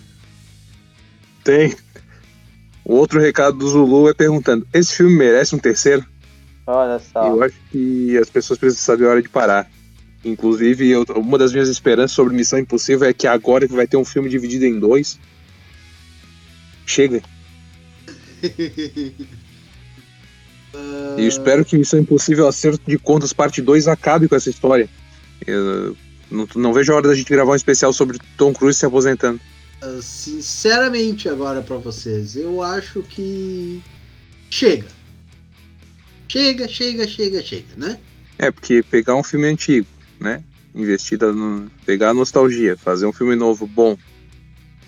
[1.44, 1.76] Tem.
[2.84, 6.04] O outro recado do Zulu é perguntando: esse filme merece um terceiro?
[6.66, 7.26] Olha só.
[7.26, 9.68] Eu acho que as pessoas precisam saber a hora de parar.
[10.24, 13.96] Inclusive, eu- uma das minhas esperanças sobre Missão Impossível é que agora que vai ter
[13.96, 15.18] um filme dividido em dois.
[16.86, 17.22] Chega.
[21.18, 24.88] E espero que Missão Impossível Acerto de Contas Parte 2 acabe com essa história.
[25.46, 25.94] Eu
[26.30, 29.38] não, não vejo a hora da gente gravar um especial sobre Tom Cruise se aposentando.
[30.00, 33.82] Sinceramente agora pra vocês, eu acho que
[34.50, 34.86] chega.
[36.28, 37.98] Chega, chega, chega, chega, né?
[38.38, 39.86] É, porque pegar um filme antigo,
[40.18, 40.42] né?
[40.74, 41.70] Investida no.
[41.84, 43.96] pegar a nostalgia, fazer um filme novo bom.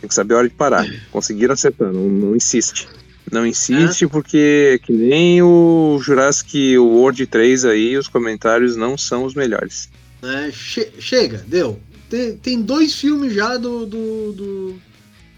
[0.00, 0.87] Tem que saber a hora de parar.
[1.12, 2.88] Conseguiram acertar, não, não insiste.
[3.30, 9.35] Não insiste porque que nem o Jurassic World 3 aí, os comentários não são os
[9.35, 9.88] melhores.
[10.22, 10.50] Né?
[10.52, 11.80] Che- chega, deu.
[12.14, 14.81] Tem, tem dois filmes já do do, do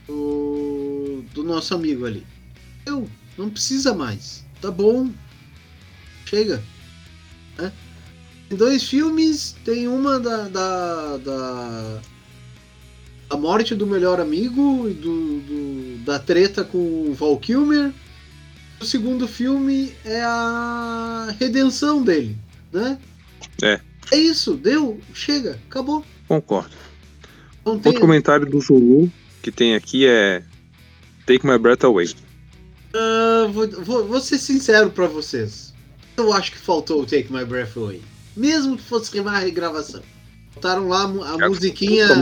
[0.06, 2.22] do do nosso amigo ali.
[2.84, 3.08] Eu
[3.38, 4.44] não precisa mais.
[4.60, 5.10] Tá bom.
[6.26, 6.62] Chega.
[7.56, 7.72] Né?
[8.50, 12.00] Tem dois filmes, tem uma da da, da
[13.30, 16.76] a morte do melhor amigo e do, do- da treta com
[17.08, 17.90] o Val Kilmer.
[18.78, 22.36] O segundo filme é a redenção dele,
[22.70, 22.98] né?
[23.62, 23.80] É.
[24.12, 26.04] É isso, deu, chega, acabou.
[26.28, 26.70] Concordo.
[27.64, 29.10] Não tem, Outro comentário do Zulu
[29.42, 30.42] que tem aqui é
[31.26, 32.14] Take My Breath Away.
[32.94, 35.72] Ah, vou, vou- vou ser sincero pra vocês.
[36.16, 38.00] Eu acho que faltou o Take My Breath Away.
[38.36, 40.02] Mesmo que fosse uma regravação.
[40.54, 42.06] Botaram lá a a musiquinha.
[42.06, 42.14] A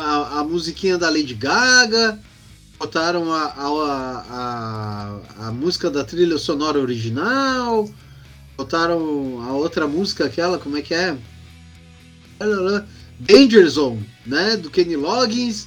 [0.00, 2.18] a, a musiquinha da Lady Gaga,
[2.78, 7.88] botaram a, a, a, a, a música da trilha sonora original,
[8.56, 11.16] botaram a outra música, aquela, como é que é?
[13.20, 14.56] Danger Zone, né?
[14.56, 15.66] Do Kenny Loggins.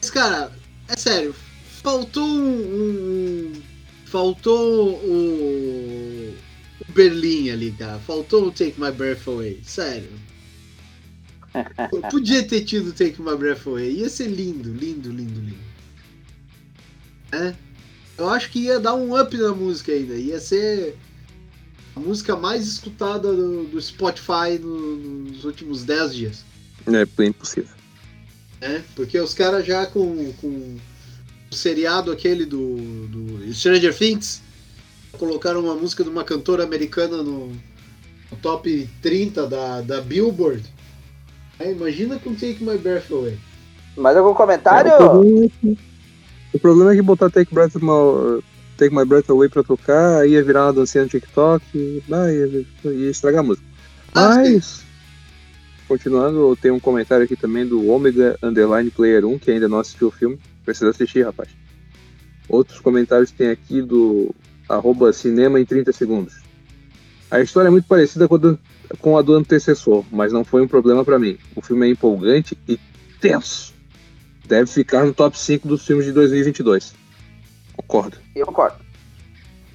[0.00, 0.52] Mas, cara,
[0.88, 1.34] é sério,
[1.82, 3.52] faltou um.
[3.56, 3.62] um-
[4.06, 6.34] faltou o.
[6.80, 7.98] o Berlim ali, cara.
[8.00, 10.10] Faltou o Take My Breath Away, sério.
[12.10, 13.92] Podia ter tido Take My Breath Away.
[13.98, 15.72] Ia ser lindo, lindo, lindo, lindo.
[17.32, 17.54] É.
[18.18, 20.14] Eu acho que ia dar um up na música ainda.
[20.14, 20.96] Ia ser
[21.94, 26.44] a música mais escutada do, do Spotify no- nos últimos 10 dias.
[26.86, 27.70] É bem possível.
[28.60, 28.82] Né?
[28.94, 30.76] Porque os caras já com, com
[31.50, 32.76] o seriado aquele do,
[33.08, 34.40] do Stranger Things
[35.18, 40.62] colocaram uma música de uma cantora americana no, no top 30 da, da Billboard.
[41.58, 43.38] É, imagina com Take My Breath Away.
[43.96, 44.90] Mais algum comentário?
[44.90, 45.78] É, o, problema é que,
[46.54, 47.74] o problema é que botar Take, Breath,
[48.82, 52.66] Take My Breath Away pra tocar, ia virar uma dancinha no TikTok e ah, ia,
[52.90, 53.64] ia estragar a música.
[54.12, 54.82] Mas,
[55.86, 60.08] continuando, tem um comentário aqui também do Omega Underline Player 1, que ainda não assistiu
[60.08, 60.36] o filme.
[60.64, 61.48] Precisa assistir, rapaz.
[62.48, 64.34] Outros comentários tem aqui do
[64.68, 66.34] arroba cinema em 30 segundos.
[67.30, 68.58] A história é muito parecida com a do,
[68.98, 71.38] com a do antecessor, mas não foi um problema para mim.
[71.54, 72.78] O filme é empolgante e
[73.20, 73.72] tenso.
[74.44, 77.01] Deve ficar no top 5 dos filmes de 2022.
[77.76, 78.18] Concordo.
[78.34, 78.76] Eu concordo.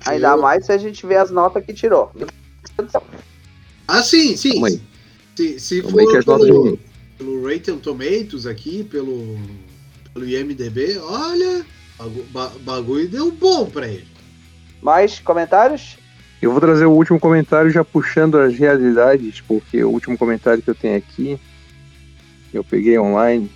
[0.06, 2.12] Ainda Eu- mais se a gente vê as notas que tirou.
[3.88, 4.64] Ah, sim, sim.
[4.66, 4.82] Aí.
[5.36, 6.80] Se, se aí que for notas pelo,
[7.18, 9.38] pelo Rotten Tomatoes aqui, pelo,
[10.14, 11.66] pelo IMDB, olha,
[11.98, 14.08] bagu- ba- bagulho deu bom pra ele.
[14.82, 15.98] Mais comentários?
[16.42, 20.70] Eu vou trazer o último comentário já puxando as realidades, porque o último comentário que
[20.70, 21.40] eu tenho aqui,
[22.52, 23.50] que eu peguei online,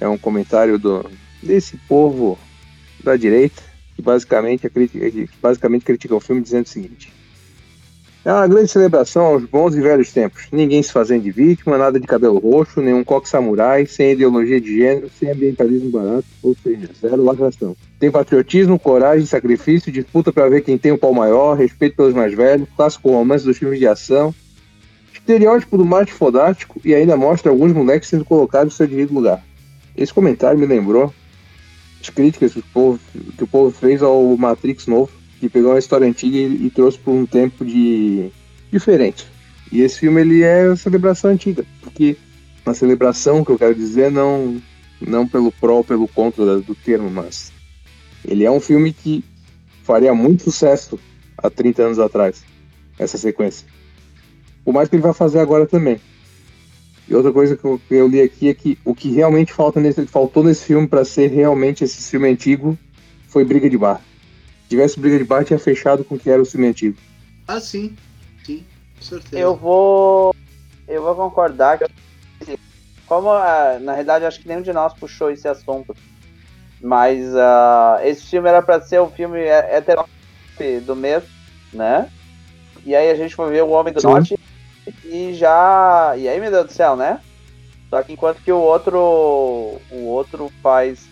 [0.00, 1.10] é um comentário do,
[1.42, 2.38] desse povo
[3.02, 3.62] da direita,
[4.00, 7.12] que basicamente, que basicamente critica o filme dizendo o seguinte.
[8.22, 10.46] É uma grande celebração aos bons e velhos tempos.
[10.52, 14.76] Ninguém se fazendo de vítima, nada de cabelo roxo, nenhum coque samurai, sem ideologia de
[14.76, 17.74] gênero, sem ambientalismo barato, ou seja, zero lacração.
[17.98, 22.34] Tem patriotismo, coragem, sacrifício, disputa para ver quem tem o pau maior, respeito pelos mais
[22.34, 24.34] velhos, clássico romance dos filmes de ação,
[25.14, 29.42] estereótipo do macho fodástico e ainda mostra alguns moleques sendo colocados no seu devido lugar.
[29.96, 31.12] Esse comentário me lembrou
[32.00, 33.00] as críticas que o povo,
[33.36, 36.98] que o povo fez ao Matrix novo, que pegou uma história antiga e, e trouxe
[36.98, 38.30] para um tempo de
[38.72, 39.26] diferente.
[39.70, 42.16] E esse filme ele é uma celebração antiga, porque
[42.64, 44.60] uma celebração que eu quero dizer não
[45.00, 47.50] não pelo pró pelo contra do termo, mas
[48.24, 49.24] ele é um filme que
[49.82, 50.98] faria muito sucesso
[51.38, 52.44] há 30 anos atrás,
[52.98, 53.66] essa sequência.
[54.62, 55.98] Por mais que ele vai fazer agora também.
[57.10, 59.80] E outra coisa que eu, que eu li aqui é que o que realmente falta
[59.80, 62.78] nesse, faltou nesse filme para ser realmente esse filme antigo
[63.26, 64.00] foi briga de bar.
[64.62, 66.96] Se tivesse briga de bar, tinha fechado com o que era o filme antigo.
[67.48, 67.96] Ah, sim,
[68.46, 68.64] sim,
[68.96, 69.38] com certeza.
[69.42, 70.32] Eu vou.
[70.86, 72.56] Eu vou concordar que.
[73.08, 75.96] Como ah, na realidade acho que nenhum de nós puxou esse assunto.
[76.80, 80.04] Mas ah, esse filme era pra ser o filme he- hetero
[80.86, 81.24] do mês,
[81.72, 82.08] né?
[82.86, 84.06] E aí a gente foi ver o Homem do Sim.
[84.06, 84.38] Norte
[85.04, 86.14] e já.
[86.16, 87.20] E aí, meu Deus do céu, né?
[87.88, 88.98] Só que enquanto que o outro.
[89.90, 91.08] O outro faz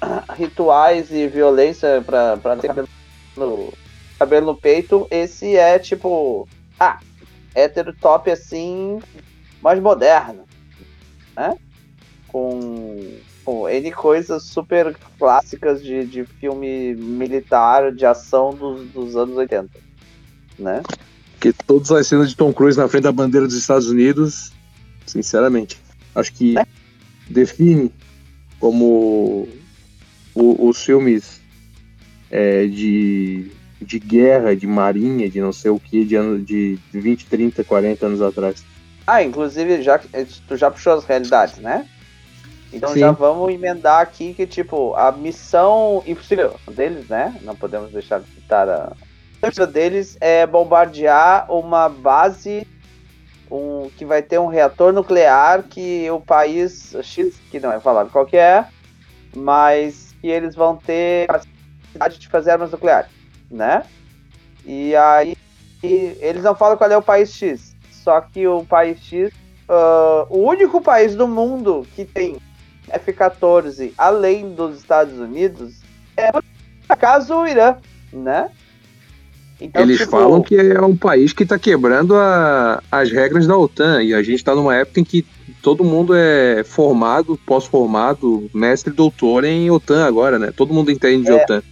[0.00, 2.88] ah, rituais e violência pra, pra ter cabelo
[3.36, 3.72] no,
[4.18, 6.48] cabelo no peito, esse é tipo.
[6.78, 6.98] Ah,
[7.54, 9.00] hétero top assim,
[9.60, 10.44] mais moderno,
[11.36, 11.56] né?
[12.28, 19.36] Com, com N coisas super clássicas de, de filme militar, de ação dos, dos anos
[19.36, 19.70] 80,
[20.58, 20.82] né?
[21.38, 24.52] Porque todas as cenas de Tom Cruise na frente da bandeira dos Estados Unidos,
[25.06, 25.78] sinceramente,
[26.12, 26.66] acho que É.
[27.30, 27.92] define
[28.58, 29.48] como
[30.34, 31.38] o- os filmes
[32.30, 37.24] é, de, de guerra, de marinha, de não sei o que, de, ano, de 20,
[37.26, 38.62] 30, 40 anos atrás.
[39.06, 40.08] Ah, inclusive, já que
[40.46, 41.86] tu já puxou as realidades, né?
[42.70, 42.98] Então Sim.
[43.00, 47.34] já vamos emendar aqui que, tipo, a missão impossível deles, né?
[47.42, 48.92] Não podemos deixar de citar a.
[49.42, 52.66] Missão deles é bombardear uma base
[53.50, 58.10] um, que vai ter um reator nuclear que o país X, que não é falado
[58.10, 58.66] qual que é,
[59.36, 63.10] mas que eles vão ter capacidade de fazer armas nucleares,
[63.50, 63.84] né?
[64.64, 65.36] E aí
[65.82, 69.32] e eles não falam qual é o país X, só que o país X,
[69.68, 72.38] ah, o único país do mundo que tem
[72.88, 75.80] F-14 além dos Estados Unidos
[76.16, 76.42] é por
[76.88, 77.76] acaso o Irã,
[78.12, 78.50] né?
[79.60, 83.56] Então, Eles tipo, falam que é um país que está quebrando a- as regras da
[83.56, 85.26] OTAN, e a gente está numa época em que
[85.60, 90.52] todo mundo é formado, pós-formado, mestre, doutor em OTAN agora, né?
[90.56, 91.42] Todo mundo entende de É.
[91.42, 91.62] OTAN.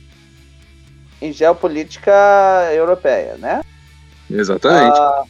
[1.23, 2.13] em geopolítica
[2.75, 3.63] europeia, né?
[4.31, 4.99] Exatamente.
[4.99, 5.23] Ah,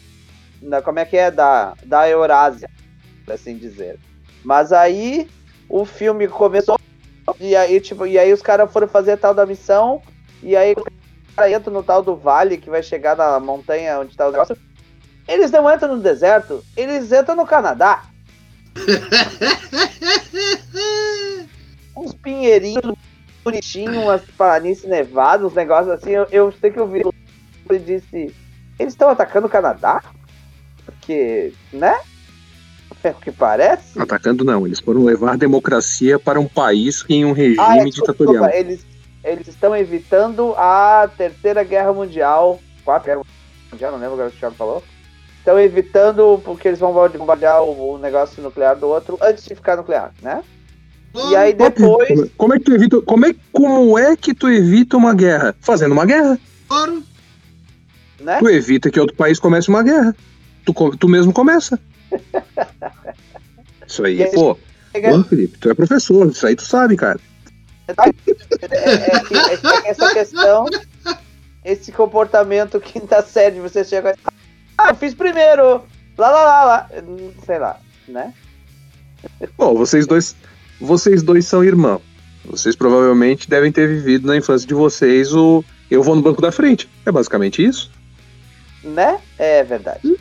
[0.60, 1.30] na- como é que é?
[1.30, 2.68] Da, da Eurásia,
[3.24, 3.96] por assim dizer.
[4.42, 5.28] Mas aí
[5.68, 6.76] o filme começou
[7.38, 10.02] e aí, tipo, e aí os caras foram fazer tal da missão
[10.42, 10.74] e aí
[11.36, 14.56] cara entra no tal do vale que vai chegar na montanha onde tá o negócio.
[15.28, 18.04] Eles não entram no deserto, eles entram no Canadá.
[21.96, 22.94] Uns pinheirinhos
[23.42, 26.10] bonitinhos, umas planícies nevadas, uns negócios assim.
[26.10, 27.02] Eu, eu sei que eu vi
[27.70, 28.34] e disse:
[28.78, 30.02] Eles estão atacando o Canadá?
[30.84, 31.98] Porque, né?
[33.02, 34.00] É o que parece.
[34.00, 38.12] Atacando não, eles foram levar democracia para um país em um regime Ah, é, desculpa,
[38.12, 38.44] ditatorial.
[38.44, 38.86] desculpa, eles,
[39.26, 42.60] eles estão evitando a Terceira Guerra Mundial.
[42.84, 43.22] Quarta Guerra
[43.72, 44.82] Mundial, não lembro agora o que o Thiago falou.
[45.38, 49.76] Estão evitando porque eles vão bombardear o, o negócio nuclear do outro antes de ficar
[49.76, 50.42] nuclear, né?
[51.30, 52.30] E aí depois.
[52.36, 53.00] Como- é que tu evita?
[53.02, 55.54] Como é, como é que tu evita uma guerra?
[55.60, 56.38] Fazendo uma guerra.
[56.68, 57.02] Claro,
[58.20, 58.38] né?
[58.38, 60.14] Tu evita que outro país comece uma guerra.
[60.64, 61.78] tu, tu mesmo começa.
[63.86, 64.58] Isso aí, aí, pô.
[64.92, 67.20] Chega- Porra, Felipe, tu é professor, isso aí tu sabe, cara.
[67.88, 70.66] É, é é essa questão,
[71.64, 74.36] esse comportamento quinta série, você chega e
[74.78, 75.82] ah, eu fiz primeiro,
[76.18, 76.90] lá, lá, lá, lá,
[77.44, 78.34] sei lá, né?
[79.56, 80.36] Bom, vocês dois,
[80.80, 82.02] vocês dois são irmãos.
[82.44, 86.52] Vocês provavelmente devem ter vivido na infância de vocês o eu vou no banco da
[86.52, 86.88] frente.
[87.04, 87.90] É basicamente isso.
[88.84, 89.18] Né?
[89.38, 90.16] É verdade.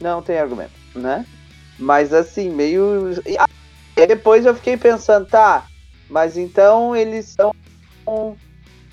[0.00, 1.24] Não tem argumento, né?
[1.78, 3.10] Mas assim, meio.
[3.26, 3.48] E ah,
[3.96, 5.66] e depois eu fiquei pensando, tá,
[6.08, 7.54] mas então eles são
[8.06, 8.34] um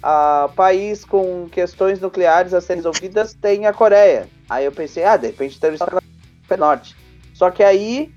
[0.03, 4.27] ah, país com questões nucleares a serem resolvidas, tem a Coreia.
[4.49, 6.95] Aí eu pensei, ah, de repente estão na Coreia Norte.
[7.33, 8.13] Só que aí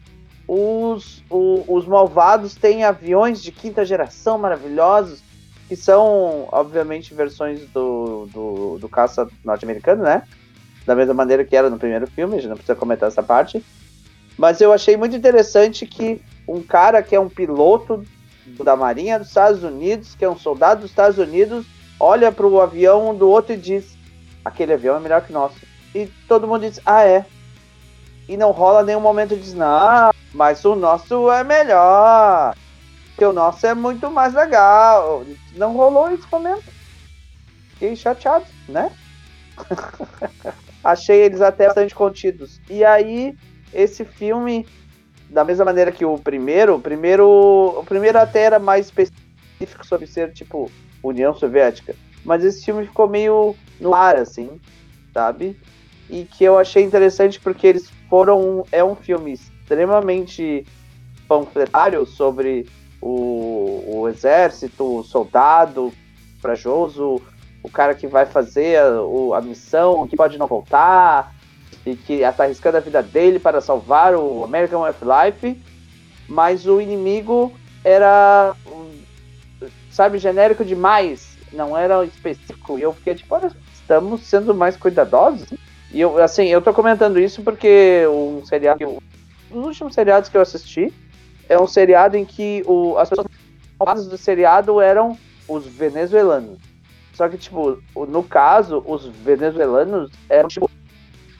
[0.46, 5.22] os, o- os malvados têm aviões de quinta geração maravilhosos,
[5.68, 10.22] que são, obviamente, versões do, do, do caça norte-americano, né?
[10.86, 13.62] Da mesma maneira que era no primeiro filme, a gente não precisa comentar essa parte.
[14.38, 18.02] Mas eu achei muito interessante que um cara que é um piloto
[18.62, 21.66] da Marinha dos Estados Unidos, que é um soldado dos Estados Unidos,
[21.98, 23.96] olha para o avião do outro e diz:
[24.44, 25.56] aquele avião é melhor que o nosso.
[25.94, 27.24] E todo mundo diz: ah, é.
[28.28, 32.54] E não rola nenhum momento dizer: não, mas o nosso é melhor.
[33.08, 35.24] Porque o nosso é muito mais legal.
[35.54, 36.64] Não rolou esse momento.
[37.70, 38.92] Fiquei chateado, né?
[40.84, 42.60] Achei eles até bastante contidos.
[42.70, 43.36] E aí,
[43.74, 44.66] esse filme,
[45.28, 47.26] da mesma maneira que o primeiro, o primeiro,
[47.78, 50.70] o primeiro até era mais específico sobre ser tipo
[51.02, 54.60] União Soviética, mas esse filme ficou meio no ar assim,
[55.12, 55.58] sabe?
[56.08, 60.66] E que eu achei interessante porque eles foram é um filme extremamente
[61.28, 62.66] panfletário sobre
[63.00, 65.92] o, o exército, o soldado
[66.40, 67.20] corajoso,
[67.62, 71.34] o cara que vai fazer a, a missão, que pode não voltar,
[71.92, 75.60] e que está arriscando a vida dele para salvar o American Life,
[76.28, 78.54] mas o inimigo era,
[79.90, 85.48] sabe, genérico demais, não era específico, e eu fiquei tipo, olha, estamos sendo mais cuidadosos,
[85.90, 88.84] e eu, assim, eu tô comentando isso porque um seriado,
[89.50, 90.92] um dos últimos seriados que eu assisti,
[91.48, 95.16] é um seriado em que o, as pessoas do seriado eram
[95.48, 96.58] os venezuelanos.
[97.14, 100.70] Só que, tipo, no caso, os venezuelanos eram, tipo,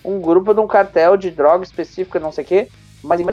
[0.09, 2.69] um grupo de um cartel de droga específica, não sei o quê,
[3.03, 3.27] mas em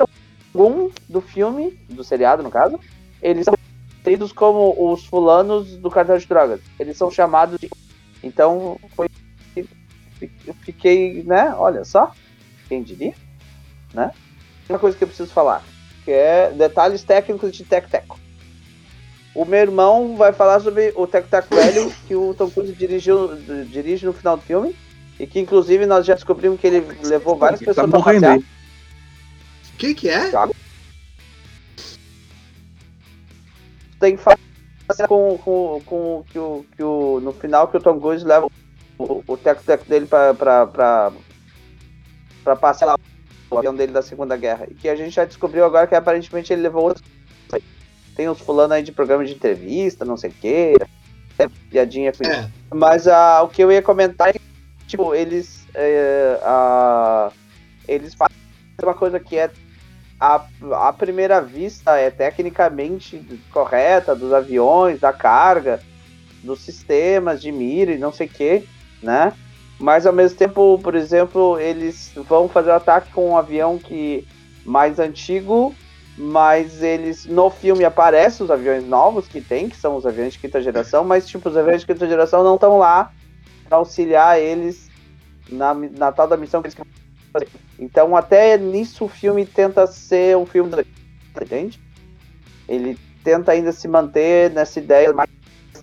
[0.54, 2.78] algum do filme, do seriado, no caso,
[3.22, 3.56] eles são
[4.04, 6.60] tidos como os fulanos do cartel de drogas.
[6.78, 7.70] Eles são chamados de.
[8.22, 9.08] Então, foi.
[10.46, 11.54] Eu fiquei, né?
[11.58, 12.12] Olha só.
[12.68, 13.14] Quem diria?
[13.94, 14.12] Né?
[14.68, 15.64] Uma coisa que eu preciso falar,
[16.04, 18.20] que é detalhes técnicos de Tec Teco.
[19.34, 23.36] O meu irmão vai falar sobre o Tec Teco velho que o Tom Cruise dirigiu,
[23.66, 24.76] dirige no final do filme.
[25.20, 28.40] E que inclusive nós já descobrimos que ele levou várias Tá pessoas pra morrendo passear.
[28.40, 30.32] O que que é?
[34.00, 37.20] tem que fazer com, com, com que, o, que o.
[37.20, 38.48] No final que o Tom Cruise leva
[38.98, 41.12] o, o teco-teco dele pra, pra, pra,
[42.44, 43.00] pra passar lá
[43.50, 44.68] o avião dele da Segunda Guerra.
[44.70, 47.06] E que a gente já descobriu agora que aparentemente ele levou outros.
[48.16, 50.76] Tem uns fulano aí de programa de entrevista, não sei o quê.
[51.38, 52.32] É piadinha com isso.
[52.32, 52.50] É.
[52.74, 54.42] Mas ah, o que eu ia comentar é que,
[54.88, 55.68] tipo, eles.
[55.74, 57.32] é, ah,
[57.88, 58.36] eles fazem
[58.82, 59.50] uma coisa que é.
[60.18, 63.22] A, à primeira vista é tecnicamente
[63.52, 65.82] correta dos aviões, da carga,
[66.42, 68.64] dos sistemas de mira e não sei o que,
[69.04, 69.34] né?
[69.78, 74.26] Mas ao mesmo tempo, por exemplo, eles vão fazer o ataque com um avião que
[74.66, 75.76] mais antigo,
[76.18, 80.40] mas eles no filme aparecem os aviões novos que tem, que são os aviões de
[80.40, 83.12] quinta geração, mas tipo os aviões de quinta geração não estão lá
[83.68, 84.90] para auxiliar eles
[85.50, 86.92] na, na tal da missão que eles querem
[87.34, 87.50] fazer.
[87.80, 90.86] Então até nisso o filme tenta ser um filme,
[91.40, 91.80] entende?
[92.68, 95.30] Ele tenta ainda se manter nessa ideia mais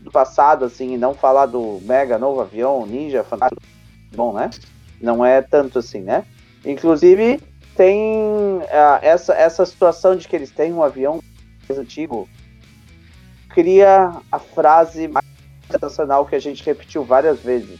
[0.01, 3.63] do passado, assim, e não falar do mega novo avião, ninja, fantástico,
[4.15, 4.51] bom, né?
[5.01, 6.25] Não é tanto assim, né?
[6.65, 7.41] Inclusive,
[7.77, 11.21] tem ah, essa, essa situação de que eles têm um avião
[11.69, 12.29] mais antigo,
[13.49, 15.09] cria a frase
[15.73, 17.79] sensacional que a gente repetiu várias vezes.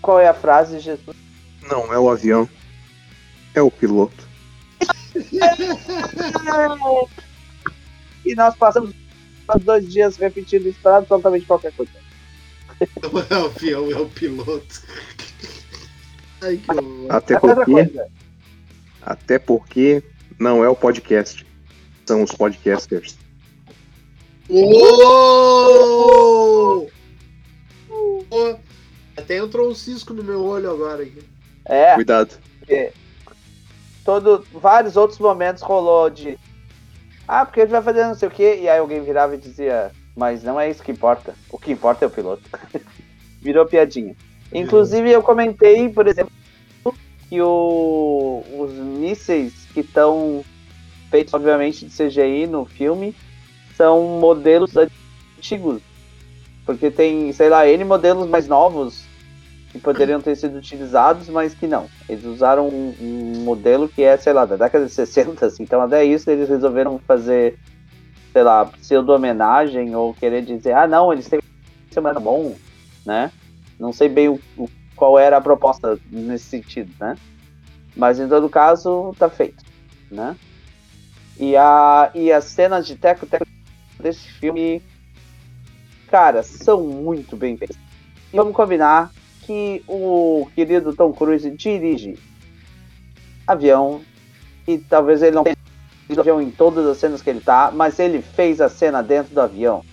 [0.00, 1.16] Qual é a frase, Jesus?
[1.62, 2.48] Não é o avião,
[3.54, 4.28] é o piloto.
[8.24, 8.94] E nós passamos
[9.54, 11.92] os dois dias repetindo isso para absolutamente qualquer coisa.
[13.02, 14.82] Não é o avião, é o piloto.
[16.42, 16.70] Ai, que.
[17.08, 17.90] Até porque,
[19.02, 20.02] até porque
[20.38, 21.46] não é o podcast,
[22.06, 23.18] são os podcasters.
[24.48, 25.50] Uou!
[28.30, 28.56] Pô,
[29.16, 31.02] Até entrou um cisco no meu olho agora.
[31.02, 31.22] aqui.
[31.66, 32.38] é, Cuidado.
[34.04, 36.38] Todo, vários outros momentos rolou de.
[37.28, 38.60] Ah, porque a gente vai fazer não sei o quê.
[38.62, 41.34] E aí alguém virava e dizia, mas não é isso que importa.
[41.50, 42.42] O que importa é o piloto.
[43.42, 44.16] Virou piadinha.
[44.52, 46.32] Inclusive, eu comentei, por exemplo,
[47.28, 50.44] que o, os mísseis que estão
[51.10, 53.14] feitos, obviamente, de CGI no filme
[53.76, 55.80] são modelos antigos.
[56.70, 59.02] Porque tem, sei lá, N modelos mais novos
[59.72, 61.88] que poderiam ter sido utilizados, mas que não.
[62.08, 65.64] Eles usaram um, um modelo que é, sei lá, da década de 60, assim.
[65.64, 67.58] Então, até isso, eles resolveram fazer,
[68.32, 71.40] sei lá, pseudo-homenagem ou querer dizer, ah, não, eles têm
[71.90, 72.54] ser mais bom,
[73.04, 73.32] né?
[73.76, 77.16] Não sei bem o, o, qual era a proposta nesse sentido, né?
[77.96, 79.64] Mas, em todo caso, tá feito,
[80.08, 80.36] né?
[81.36, 83.44] E, a, e as cenas de teco-teco
[83.98, 84.80] desse filme,
[86.10, 87.76] cara, são muito bem feitas.
[88.32, 92.18] E vamos combinar que o querido Tom Cruise dirige
[93.46, 94.00] avião
[94.66, 95.56] e talvez ele não tenha
[96.18, 99.40] avião em todas as cenas que ele tá, mas ele fez a cena dentro do
[99.40, 99.84] avião.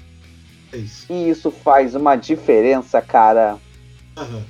[0.74, 1.06] É isso.
[1.12, 3.58] E isso faz uma diferença, cara.
[4.18, 4.44] Aham.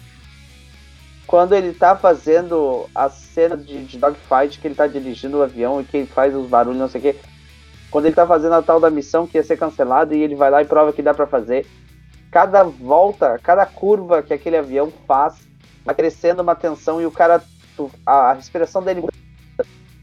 [1.25, 5.81] Quando ele tá fazendo a cena de, de dogfight, que ele tá dirigindo o avião
[5.81, 7.15] e que ele faz os barulhos, não sei o quê.
[7.89, 10.51] Quando ele tá fazendo a tal da missão que ia ser cancelada e ele vai
[10.51, 11.65] lá e prova que dá pra fazer.
[12.29, 15.35] Cada volta, cada curva que aquele avião faz,
[15.85, 17.41] vai crescendo uma tensão e o cara,
[18.05, 19.03] a respiração dele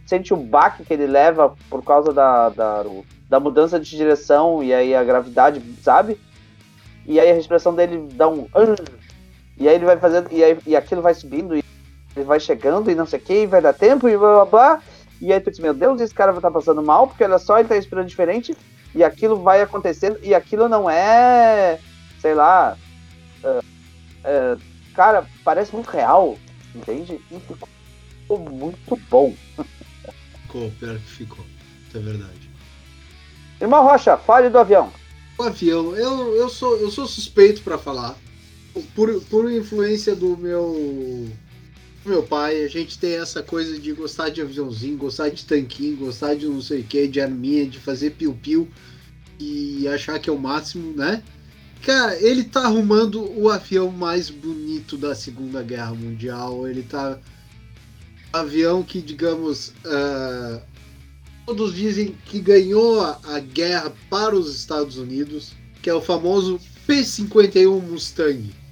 [0.06, 2.84] sente o baque que ele leva por causa da, da,
[3.28, 6.18] da mudança de direção e aí a gravidade, sabe?
[7.06, 8.46] E aí a respiração dele dá um.
[9.56, 10.28] E aí ele vai fazendo.
[10.32, 11.62] E, aí, e aquilo vai subindo, e
[12.16, 14.44] ele vai chegando e não sei o que, e vai dar tempo, e blá blá
[14.44, 14.82] blá.
[15.24, 17.58] E aí tu diz, meu Deus, esse cara vai estar passando mal, porque olha só,
[17.58, 18.54] ele tá respirando diferente,
[18.94, 21.80] e aquilo vai acontecendo, e aquilo não é.
[22.20, 22.76] sei lá.
[23.42, 23.60] ah,
[24.22, 24.58] ah,
[24.94, 26.36] cara, parece muito real,
[26.74, 27.18] entende?
[27.30, 29.34] E ficou muito bom.
[30.42, 31.44] Ficou, pior que ficou.
[31.94, 32.50] É verdade.
[33.60, 34.92] Irmão Rocha, fale do avião.
[35.36, 38.14] O avião, eu, eu, sou, eu sou suspeito pra falar.
[38.94, 41.28] Por, por influência do meu,
[42.04, 46.34] meu pai, a gente tem essa coisa de gostar de aviãozinho, gostar de tanquinho, gostar
[46.34, 48.68] de não sei o que, de arminha, de fazer piu-piu
[49.38, 51.22] e achar que é o máximo, né?
[51.82, 56.66] Cara, ele tá arrumando o avião mais bonito da Segunda Guerra Mundial.
[56.66, 57.18] Ele tá.
[58.32, 59.72] Avião que, digamos.
[59.84, 60.62] ah,
[61.46, 65.52] todos dizem que ganhou a guerra para os Estados Unidos,
[65.82, 68.63] que é o famoso P-51 Mustang.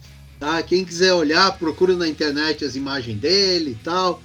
[0.43, 0.61] Tá?
[0.61, 4.21] Quem quiser olhar, procura na internet as imagens dele e tal.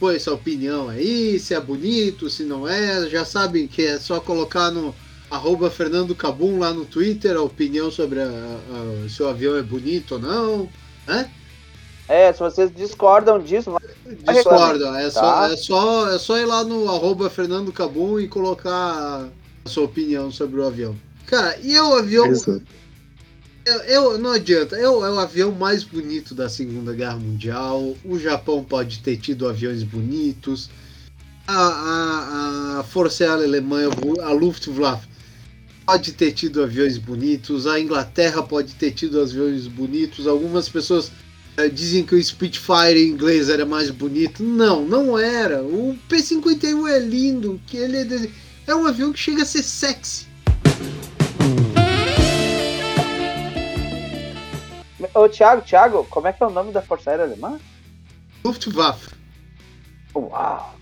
[0.00, 3.06] Põe sua opinião aí, se é bonito, se não é.
[3.10, 4.94] Já sabem que é só colocar no
[5.30, 9.60] arroba Fernando Cabum lá no Twitter a opinião sobre a- a- se o avião é
[9.62, 10.68] bonito ou não.
[11.06, 11.30] Né?
[12.08, 13.76] É, se vocês discordam disso,
[14.32, 15.10] Discordo, é, Tá.
[15.10, 19.28] só, é, só, é só ir lá no arroba Fernando Cabum e colocar
[19.62, 20.96] a sua opinião sobre o avião.
[21.26, 22.26] Cara, e é o avião.
[22.28, 22.62] Exato.
[23.64, 27.96] É, é- não adianta, é o, é o avião mais bonito da Segunda Guerra Mundial.
[28.04, 30.68] O Japão pode ter tido aviões bonitos.
[31.46, 33.88] A, a, a Força Aérea Alemã,
[34.22, 35.06] a Luftwaffe,
[35.86, 37.66] pode ter tido aviões bonitos.
[37.66, 40.26] A Inglaterra pode ter tido aviões bonitos.
[40.26, 41.10] Algumas pessoas
[41.56, 44.42] eh, dizem que o Spitfire inglês era mais bonito.
[44.42, 45.62] Não, não era.
[45.62, 47.60] O P-51 é lindo.
[47.66, 48.30] Que ele é, de-
[48.66, 50.26] é um avião que chega a ser sexy.
[55.14, 57.58] Ô, Thiago, Thiago, como é que é o nome da Força Aérea Alemã?
[58.44, 59.10] Luftwaffe.
[60.14, 60.74] Uau!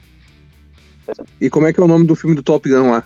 [1.40, 3.04] E como é que é o nome do filme do Top Gun lá?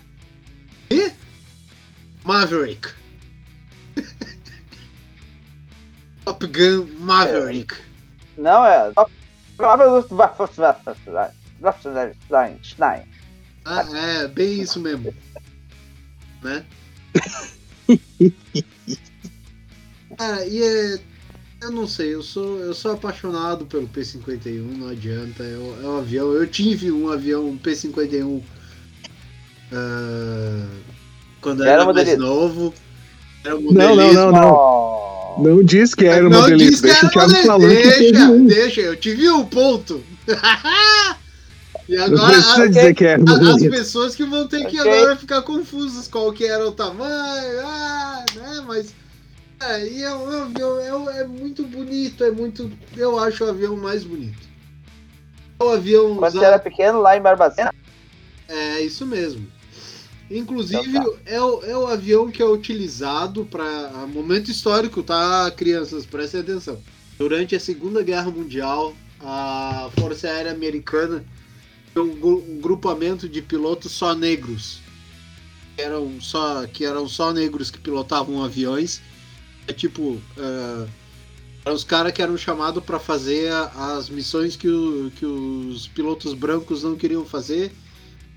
[2.25, 2.89] Maverick.
[6.25, 7.75] Top Gun Maverick.
[8.37, 8.93] Não, é.
[12.62, 13.05] Stein.
[13.64, 15.14] Ah, é, bem isso mesmo.
[16.43, 16.64] Né?
[20.18, 21.13] Cara, e é.
[21.64, 25.42] Eu não sei, eu sou, eu sou apaixonado pelo P-51, não adianta.
[25.42, 26.30] É o, é um avião.
[26.32, 28.42] Eu tive um avião, um P-51.
[29.72, 30.66] ah,
[31.40, 32.22] quando Era era, mais modelito.
[32.22, 32.74] novo.
[33.44, 35.04] Era um Não, não, não, não.
[35.38, 37.46] Não diz que era o não modelito, diz que deixa era o Thiago modelito.
[37.46, 38.46] falando que teve Deixa, um.
[38.46, 40.02] deixa, eu tive um ponto.
[41.88, 45.16] e Não agora precisa a- dizer que era as pessoas que vão ter que agora
[45.16, 48.64] ficar confusas qual que era o tamanho, ah, né?
[48.66, 48.94] Mas
[49.72, 52.70] é, e é, um avião é, um- é muito bonito, é muito.
[52.96, 54.44] Eu acho o avião mais bonito.
[55.60, 57.72] O avião Quando você usado- era pequeno, lá em Barbacena?
[58.48, 59.46] é isso mesmo.
[60.30, 66.04] Inclusive, Então é, o, é o avião que é utilizado para momento histórico, tá, crianças?
[66.06, 66.78] Prestem atenção.
[67.18, 71.24] Durante a Segunda Guerra Mundial, a Força Aérea Americana
[71.92, 72.10] tinha um,
[72.48, 74.80] um grupamento de pilotos só negros.
[75.76, 79.00] Que eram só, que eram só negros que pilotavam aviões.
[79.66, 80.20] É tipo.
[81.64, 86.34] eram os caras que eram chamados para fazer as missões que, o- que os pilotos
[86.34, 87.72] brancos não queriam fazer.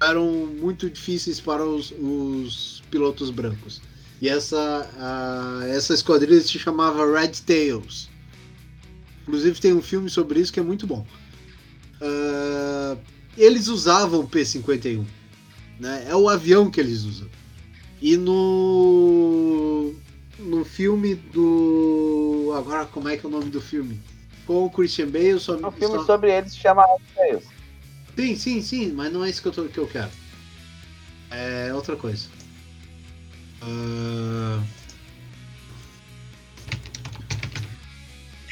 [0.01, 3.81] Eram muito difíceis para os, os pilotos brancos.
[4.21, 8.09] E essa, a- essa esquadrilha se chamava Red Tails.
[9.23, 11.05] Inclusive tem um filme sobre isso que é muito bom.
[12.01, 12.95] Ah,
[13.37, 15.03] eles usavam o P-51.
[15.79, 16.05] Né?
[16.07, 17.27] É o avião que eles usam.
[18.01, 19.56] E no,
[20.39, 22.53] no filme do.
[22.57, 23.99] Agora, como é que é o nome do filme?
[24.45, 25.39] Com o Christian Bale.
[25.39, 26.83] Só, Um filme só- sobre eles se chama
[27.15, 27.43] Tails.
[28.17, 30.09] Sim, sim, sim, mas não é isso que eu, tô- que eu quero.
[31.29, 32.27] É outra coisa.
[33.61, 34.63] Ah,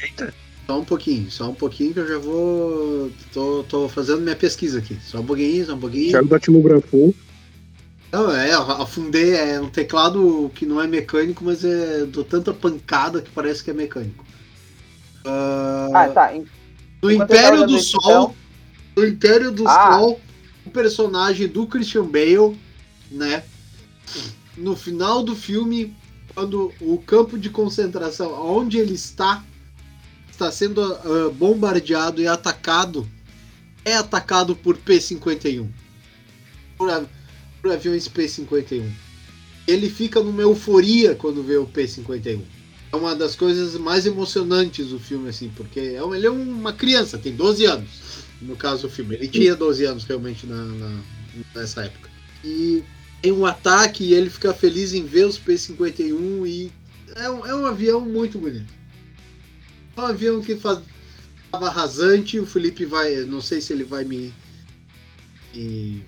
[0.02, 0.34] Eita.
[0.66, 3.10] Só um pouquinho, só um pouquinho que eu já vou.
[3.32, 4.98] Tô, tô fazendo minha pesquisa aqui.
[5.00, 6.10] Só um pouquinho, só um pouquinho.
[6.10, 7.14] Thiago datilografou.
[8.16, 13.20] Não, é, afundei, é um teclado que não é mecânico, mas é dou tanta pancada
[13.20, 14.24] que parece que é mecânico.
[15.22, 16.32] Ah, Ah, tá.
[17.02, 18.34] no Império do Sol, então-
[18.96, 19.98] no Império do Ah.
[19.98, 20.20] Sol,
[20.64, 22.58] o personagem do Christian Bale,
[23.10, 23.44] né?
[24.56, 25.94] No final do filme,
[26.34, 29.44] quando o campo de concentração, onde ele está,
[30.30, 33.06] está sendo ah, bombardeado e atacado,
[33.84, 35.68] é atacado por P-51.
[36.78, 36.88] Por,
[37.70, 38.88] a- por aviões P-51.
[39.66, 42.40] Ele fica numa euforia quando vê o P-51.
[42.92, 47.18] É uma das coisas mais emocionantes do filme, assim, porque é ele é uma criança,
[47.18, 47.90] tem 12 anos,
[48.40, 49.16] no caso do filme.
[49.16, 51.02] Ele tinha 12 anos realmente na, na-
[51.54, 52.08] nessa época.
[52.44, 52.84] E
[53.20, 56.72] tem um ataque e ele fica feliz em ver os P-51 e
[57.16, 58.72] é um, é um avião muito bonito.
[59.96, 60.78] É um avião que faz
[61.50, 61.70] tava
[62.38, 64.32] o Felipe vai, não sei se ele vai me,
[65.54, 66.04] me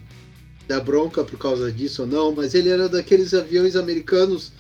[0.69, 4.53] dar bronca por causa disso ou não, mas ele era daqueles aviões americanos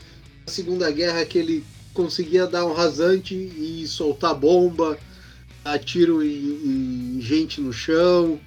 [0.47, 4.99] da Segunda Guerra que ele conseguia dar um rasante e soltar bomba,
[5.63, 8.41] dar tiro em, em gente no chão,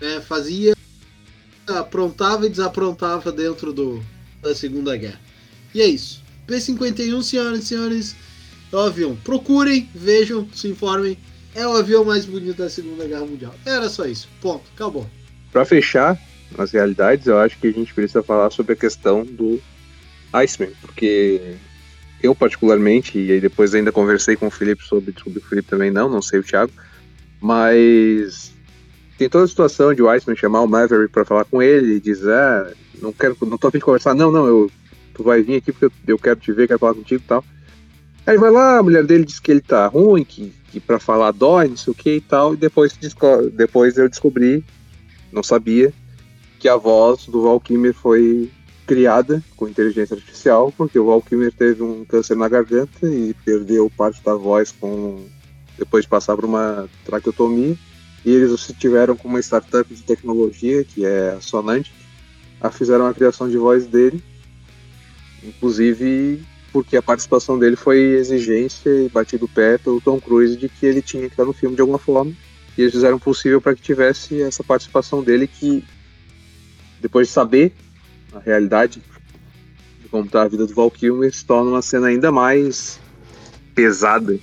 [0.00, 0.20] né?
[0.20, 0.76] fazia,
[1.66, 4.00] aprontava e desaprontava dentro do,
[4.40, 5.20] da Segunda Guerra.
[5.74, 6.22] E é isso.
[6.46, 8.16] P-51, senhoras e senhores,
[8.72, 9.16] é o avião.
[9.16, 11.18] Procurem, vejam, se informem.
[11.54, 13.54] É o avião mais bonito da Segunda Guerra Mundial.
[13.66, 14.28] Era só isso.
[14.40, 14.62] Ponto.
[14.74, 15.08] Acabou.
[15.52, 16.20] Pra fechar
[16.58, 19.60] as realidades, eu acho que a gente precisa falar sobre a questão do
[20.32, 21.56] Iceman, porque
[22.22, 26.08] eu particularmente, e depois ainda conversei com o Felipe sobre, que o Felipe também não,
[26.08, 26.72] não sei o Thiago,
[27.40, 28.52] mas
[29.16, 32.00] tem toda a situação de o Iceman chamar o Maverick pra falar com ele e
[32.00, 34.70] dizer, ah, não quero, não tô a fim de conversar, não, não, eu,
[35.14, 37.44] tu vai vir aqui porque eu, eu quero te ver, quero falar contigo e tal.
[38.26, 41.32] Aí vai lá, a mulher dele diz que ele tá ruim, que, que pra falar
[41.32, 42.96] dói, não sei o que e tal, e depois,
[43.52, 44.62] depois eu descobri
[45.32, 45.92] não sabia
[46.60, 48.50] que a voz do Val Kilmer foi
[48.86, 53.90] criada com inteligência artificial, porque o Val Kilmer teve um câncer na garganta e perdeu
[53.96, 55.24] parte da voz com
[55.78, 57.76] depois de passar por uma traqueotomia.
[58.24, 61.86] E eles se tiveram com uma startup de tecnologia, que é a Sonant,
[62.60, 64.22] a fizeram a criação de voz dele,
[65.42, 70.68] inclusive porque a participação dele foi exigência e batido o pé pelo Tom Cruise de
[70.68, 72.32] que ele tinha que estar no filme de alguma forma.
[72.76, 75.82] E eles fizeram o possível para que tivesse essa participação dele que,
[77.00, 77.72] depois de saber
[78.32, 79.02] a realidade
[80.00, 83.00] de como está a vida do Val Kilmer, se torna uma cena ainda mais
[83.74, 84.38] pesada,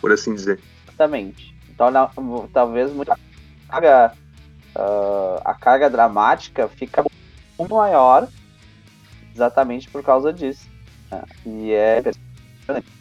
[0.00, 0.60] por assim dizer.
[0.86, 1.54] Exatamente.
[1.70, 2.10] Então, na-
[2.52, 3.18] talvez muita
[3.68, 4.12] carga,
[4.74, 7.04] ah, a carga dramática fica
[7.58, 8.28] muito maior
[9.34, 10.66] exatamente por causa disso.
[11.10, 11.22] né?
[11.46, 12.02] E é.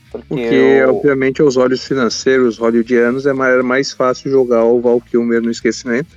[0.10, 5.42] Porque, Porque, o- obviamente, aos olhos financeiros hollywoodianos é mais, fácil jogar o Val Kilmer
[5.42, 6.16] no esquecimento.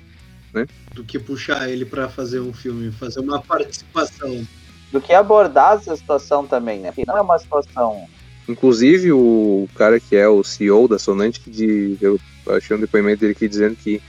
[0.95, 4.47] Do que puxar ele pra fazer um filme, fazer uma participação.
[4.93, 6.91] do que abordar essa situação também, né?
[6.91, 8.07] Porque não é uma situação.
[8.49, 12.18] Inclusive, o cara que é o CEO da Sonant, que de, eu
[12.49, 14.03] achei um depoimento dele aqui dizendo que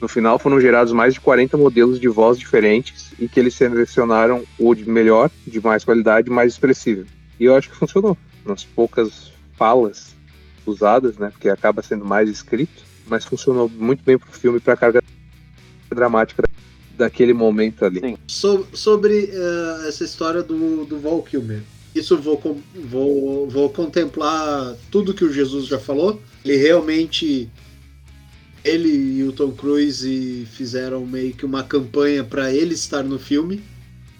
[0.00, 4.42] no final foram gerados mais de 40 modelos de voz diferentes e que eles selecionaram
[4.58, 7.06] o de melhor, de mais qualidade, mais expressivo.
[7.38, 8.16] E eu acho que funcionou.
[8.44, 10.16] Nas poucas falas
[10.66, 11.30] usadas, né?
[11.30, 15.00] Porque acaba sendo mais escrito, mas funcionou muito bem pro filme e pra carga
[15.94, 16.42] dramática
[16.96, 18.00] daquele momento ali.
[18.00, 18.16] Sim.
[18.28, 21.62] So- sobre eh, essa história do, do Val Kilmer.
[21.94, 26.20] Isso vou, com- vou, vou contemplar tudo que o Jesus já falou.
[26.44, 27.48] Ele realmente.
[28.64, 33.60] Ele e o Tom Cruise fizeram meio que uma campanha para ele estar no filme.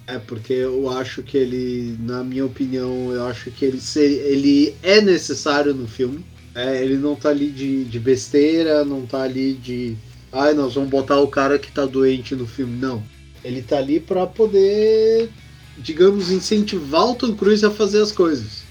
[0.06, 4.74] É porque eu acho que ele, na minha opinião, eu acho que ele, ser, ele
[4.82, 6.24] é necessário no filme.
[6.54, 9.96] É, ele não tá ali de, de besteira, não tá ali de.
[10.32, 12.78] Ai, nós vamos botar o cara que tá doente no filme.
[12.78, 13.02] Não.
[13.44, 15.28] Ele tá ali pra poder,
[15.76, 18.62] digamos, incentivar o Tom Cruise a fazer as coisas.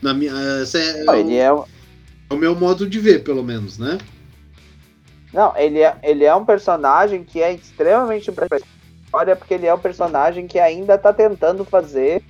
[0.00, 1.66] Na minha, essa é, Não, é ele o, é,
[2.30, 3.98] é o meu modo de ver, pelo menos, né?
[5.32, 9.78] não, ele é, ele é um personagem que é extremamente história, porque ele é um
[9.78, 12.22] personagem que ainda tá tentando fazer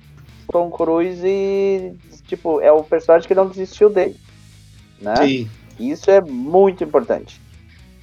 [0.47, 1.95] o Tom Cruise e,
[2.27, 4.15] tipo, é o personagem que não desistiu dele.
[5.01, 5.15] Né?
[5.17, 5.49] Sim.
[5.79, 7.42] Isso é muito importante.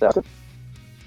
[0.01, 0.25] Certo?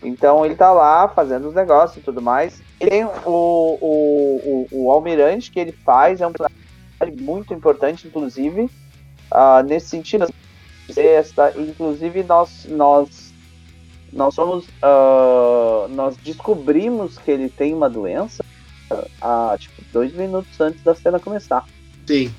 [0.02, 2.62] Então ele tá lá fazendo os negócios e tudo mais.
[2.80, 8.08] E tem o, o, o, o Almirante que ele faz, é um personagem muito importante,
[8.08, 8.70] inclusive,
[9.30, 10.28] ah, nesse sentido.
[10.96, 13.34] Esta, inclusive, nós, nós,
[14.12, 14.68] nós somos.
[14.82, 18.44] ah, nós descobrimos que ele tem uma doença
[19.22, 21.66] ah, tipo, dois minutos antes da cena começar.
[22.06, 22.34] Sim.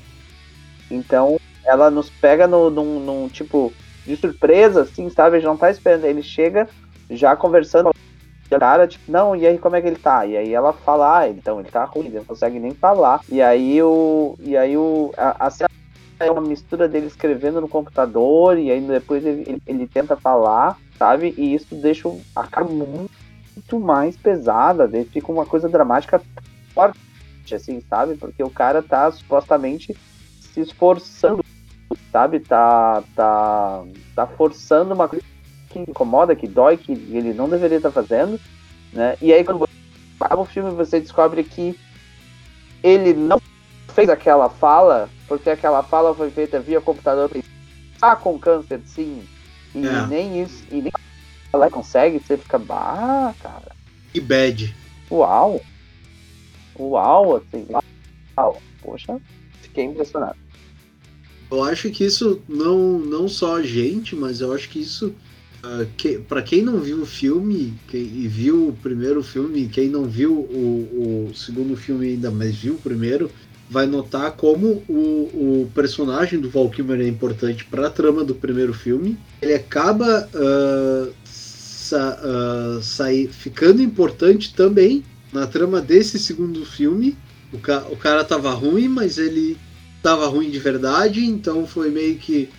[0.90, 3.72] Então, ela nos pega no, num, num tipo
[4.04, 5.36] de surpresa, assim, sabe?
[5.36, 6.04] Gente não tá esperando.
[6.04, 6.68] Ele chega
[7.10, 10.26] já conversando com o cara, tipo, não, e aí como é que ele tá?
[10.26, 13.20] E aí ela fala, ah, então ele tá ruim, ele não consegue nem falar.
[13.28, 14.36] E aí o.
[14.40, 15.12] E aí o.
[15.16, 15.50] A, a
[16.20, 20.78] é uma mistura dele escrevendo no computador, e aí depois ele, ele, ele tenta falar,
[20.98, 21.34] sabe?
[21.36, 23.10] E isso deixa a cara muito,
[23.54, 26.22] muito mais pesada, daí fica uma coisa dramática
[26.72, 28.16] forte, assim, sabe?
[28.16, 29.96] Porque o cara tá supostamente
[30.40, 31.44] se esforçando,
[32.12, 32.40] sabe?
[32.40, 35.24] Tá, tá, tá forçando uma coisa
[35.70, 38.38] que incomoda, que dói, que ele não deveria estar fazendo,
[38.92, 39.16] né?
[39.20, 39.72] E aí quando você
[40.20, 41.78] acaba o filme você descobre que
[42.82, 43.40] ele não
[43.88, 47.30] fez aquela fala, porque aquela fala foi feita via computador,
[47.94, 49.26] está com câncer, sim,
[49.74, 50.06] e É.
[50.06, 50.92] nem isso, e nem
[51.52, 53.72] ela consegue, você fica, bah, cara,
[54.14, 54.74] E bad.
[55.10, 55.60] uau,
[56.78, 57.66] uau, assim,
[58.38, 59.18] uau, poxa,
[59.62, 60.36] fiquei impressionado.
[61.50, 65.14] Eu acho que isso não, não só a gente, mas eu acho que isso.
[65.62, 69.88] ah, que, para quem não viu o filme quem, e viu o primeiro filme, quem
[69.88, 73.30] não viu o, o segundo filme ainda, mas viu o primeiro,
[73.70, 78.34] vai notar como o, o personagem do Val Kilmer é importante para a trama do
[78.34, 79.18] primeiro filme.
[79.40, 87.16] Ele acaba ah, sa, ah, sair, ficando importante também na trama desse segundo filme.
[87.52, 89.56] O, ca, o cara tava ruim, mas ele
[90.04, 92.50] tava ruim de verdade, então foi meio que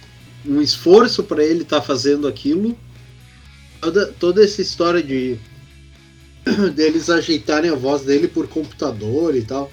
[0.43, 2.75] um esforço para ele estar fazendo aquilo.
[3.79, 5.37] Toda, toda essa história de
[6.73, 9.71] deles ajeitarem a voz dele por computador e tal.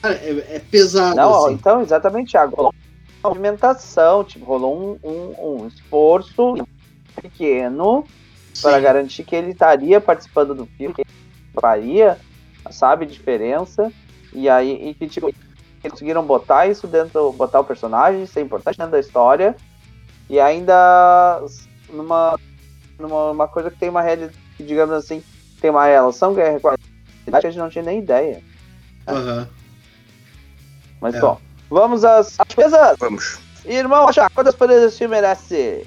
[0.00, 1.14] Cara, é, é pesado.
[1.14, 1.54] Não, assim.
[1.54, 2.56] então, exatamente, Thiago.
[2.56, 2.74] Rolou
[3.22, 6.54] uma movimentação, tipo, rolou um, um, um esforço
[7.20, 8.06] pequeno
[8.62, 11.10] para garantir que ele estaria participando do filme, que ele
[11.60, 12.18] faria,
[12.70, 13.92] sabe, diferença.
[14.32, 15.30] E aí, e que, tipo,
[15.90, 19.56] conseguiram botar isso dentro, botar o personagem, ser importante dentro da história,
[20.28, 21.42] e ainda
[21.90, 22.38] numa,
[22.98, 25.22] numa uma coisa que tem uma realidade, que, digamos assim,
[25.60, 26.76] tem uma relação que é com a
[27.24, 28.42] realidade que a gente não tinha nem ideia.
[29.06, 29.48] Aham.
[31.00, 31.20] Mas É.
[31.20, 32.98] bom, vamos às às.
[32.98, 33.38] Vamos.
[33.64, 35.86] Irmão, acha quantas esse filme merece?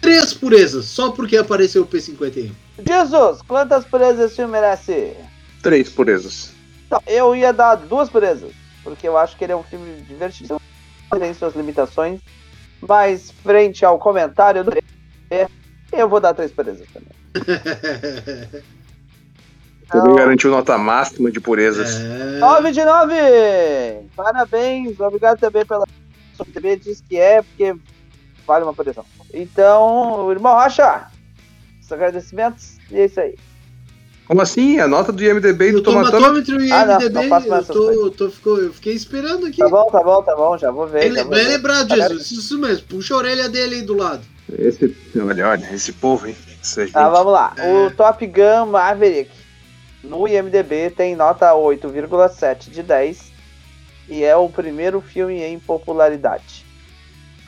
[0.00, 2.50] Três purezas, só porque apareceu o P51.
[2.84, 5.16] Jesus, quantas purezas esse filme merece?
[5.62, 6.50] Três purezas.
[6.86, 8.50] Então, eu ia dar duas purezas,
[8.82, 10.60] porque eu acho que ele é um filme divertido,
[11.18, 12.20] tem suas limitações,
[12.80, 14.72] mas frente ao comentário do
[15.92, 17.12] eu vou dar três purezas também.
[19.88, 22.00] Também garantiu nota máxima de purezas.
[22.00, 22.38] é...
[22.38, 23.14] 9 de 9!
[24.16, 25.86] Parabéns, obrigado também pela
[26.34, 27.76] sua TV, diz que é, porque
[28.46, 29.04] vale uma proteção.
[29.34, 31.08] Então, irmão Rocha,
[31.78, 33.36] os agradecimentos, e é isso aí.
[34.32, 34.80] Como assim?
[34.80, 36.18] A nota do IMDB e do Tomatômetro?
[36.18, 39.44] tomatômetro e Ah, não, MDB, não faço mais eu, tô, tô, ficou, eu fiquei esperando
[39.44, 39.58] aqui.
[39.58, 41.00] Tá bom, tá bom, tá bom, já vou ver.
[41.00, 42.30] Bem, já vou bem lembrado, Tá Jesus.
[42.30, 42.86] Isso mesmo.
[42.86, 44.22] Puxa a orelha dele aí do lado.
[44.58, 46.34] Esse, olha, olha, esse povo, hein?
[46.62, 46.94] Essa gente.
[46.94, 47.52] Tá, vamos lá.
[47.58, 47.74] É.
[47.74, 49.30] O Top Gun Maverick
[50.02, 53.32] no IMDB tem nota 8,7 de 10
[54.08, 56.64] e é o primeiro filme em popularidade.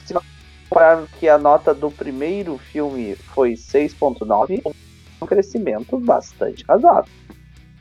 [0.04, 0.22] Se nós
[0.68, 4.60] compararmos que a nota do primeiro filme foi 6,9,
[5.20, 7.10] um crescimento bastante razoável,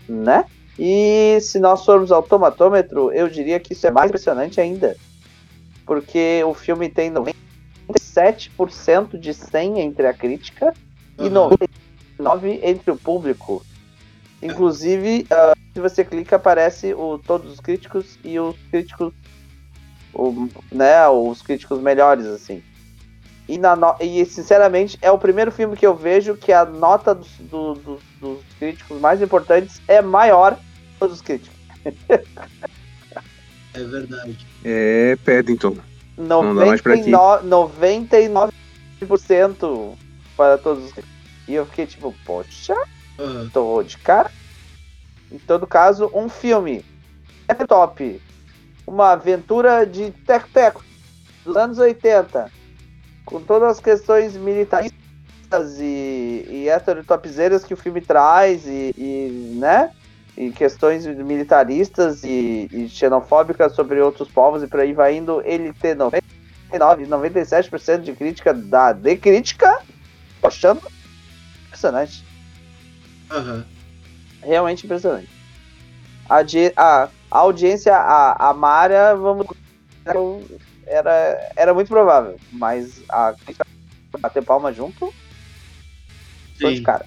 [0.07, 0.45] né?
[0.77, 4.97] E se nós formos ao tomatômetro, eu diria que isso é mais impressionante ainda,
[5.86, 10.73] porque o filme tem 97% de 100 entre a crítica
[11.19, 11.49] e Aham.
[12.17, 13.63] 99 entre o público.
[14.41, 19.13] Inclusive, ah, se você clica, aparece o, todos os críticos e os críticos,
[20.13, 22.61] o, né, os críticos melhores, assim.
[23.54, 27.14] E, na no- e, sinceramente, é o primeiro filme que eu vejo que a nota
[27.14, 30.62] dos, do- dos- dos críticos mais importantes é maior que
[30.99, 31.56] todos os críticos.
[33.76, 34.47] É verdade.
[34.66, 35.78] É Paddington.
[36.18, 37.12] Não dá mais pra ti.
[37.12, 39.93] 99%, 99%
[40.36, 40.93] para todos os.
[41.47, 42.74] E eu fiquei tipo, poxa,
[43.20, 43.51] Aham.
[43.54, 44.32] tô de cara.
[45.32, 46.84] Em todo caso, um filme
[47.47, 48.20] é top.
[48.88, 50.84] Uma aventura de teco-teco
[51.45, 52.51] dos anos 80,
[53.26, 59.91] com todas as questões militaristas e, e heterotopzeiras que o filme traz, e, e, né?
[60.36, 65.41] E questões militaristas e, e xenofóbicas sobre outros povos e por aí vai indo.
[65.45, 69.80] Ele ter 99, 97% de crítica da de crítica,
[70.41, 70.82] achando
[71.67, 72.26] impressionante
[73.30, 73.65] Aham.
[74.41, 75.30] realmente impressionante.
[76.30, 76.39] A,
[76.78, 79.47] a, a audiência, a, a Mara, vamos.
[80.86, 83.34] Era, era muito provável, mas a
[84.19, 85.13] bater palma junto,
[86.59, 86.84] tô de Sim.
[86.84, 87.05] cara.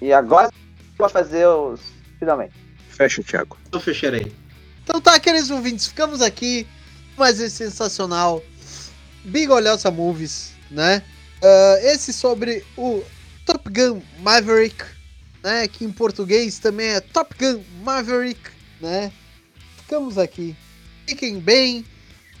[0.00, 0.50] E agora
[0.96, 1.80] pode fazer os.
[2.18, 2.54] Finalmente.
[2.88, 3.58] Fecha, Thiago.
[3.72, 4.32] Eu fecharei.
[4.82, 6.66] Então tá, queridos ouvintes, ficamos aqui
[7.14, 8.42] com mais esse sensacional
[9.24, 11.02] Big Olhosa Movies, né?
[11.42, 13.02] Ah, esse sobre o
[13.44, 14.84] Top Gun Maverick,
[15.42, 15.68] né?
[15.68, 18.50] Que em português também é Top Gun Maverick,
[18.80, 19.12] né?
[19.76, 20.56] Ficamos aqui.
[21.06, 21.84] Fiquem bem,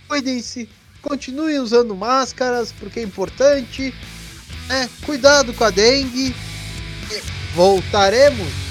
[0.08, 0.68] Cuidem-se,
[1.02, 3.94] continuem usando máscaras porque é importante.
[4.68, 4.88] Né?
[5.04, 6.34] Cuidado com a dengue.
[7.54, 8.66] Voltaremos.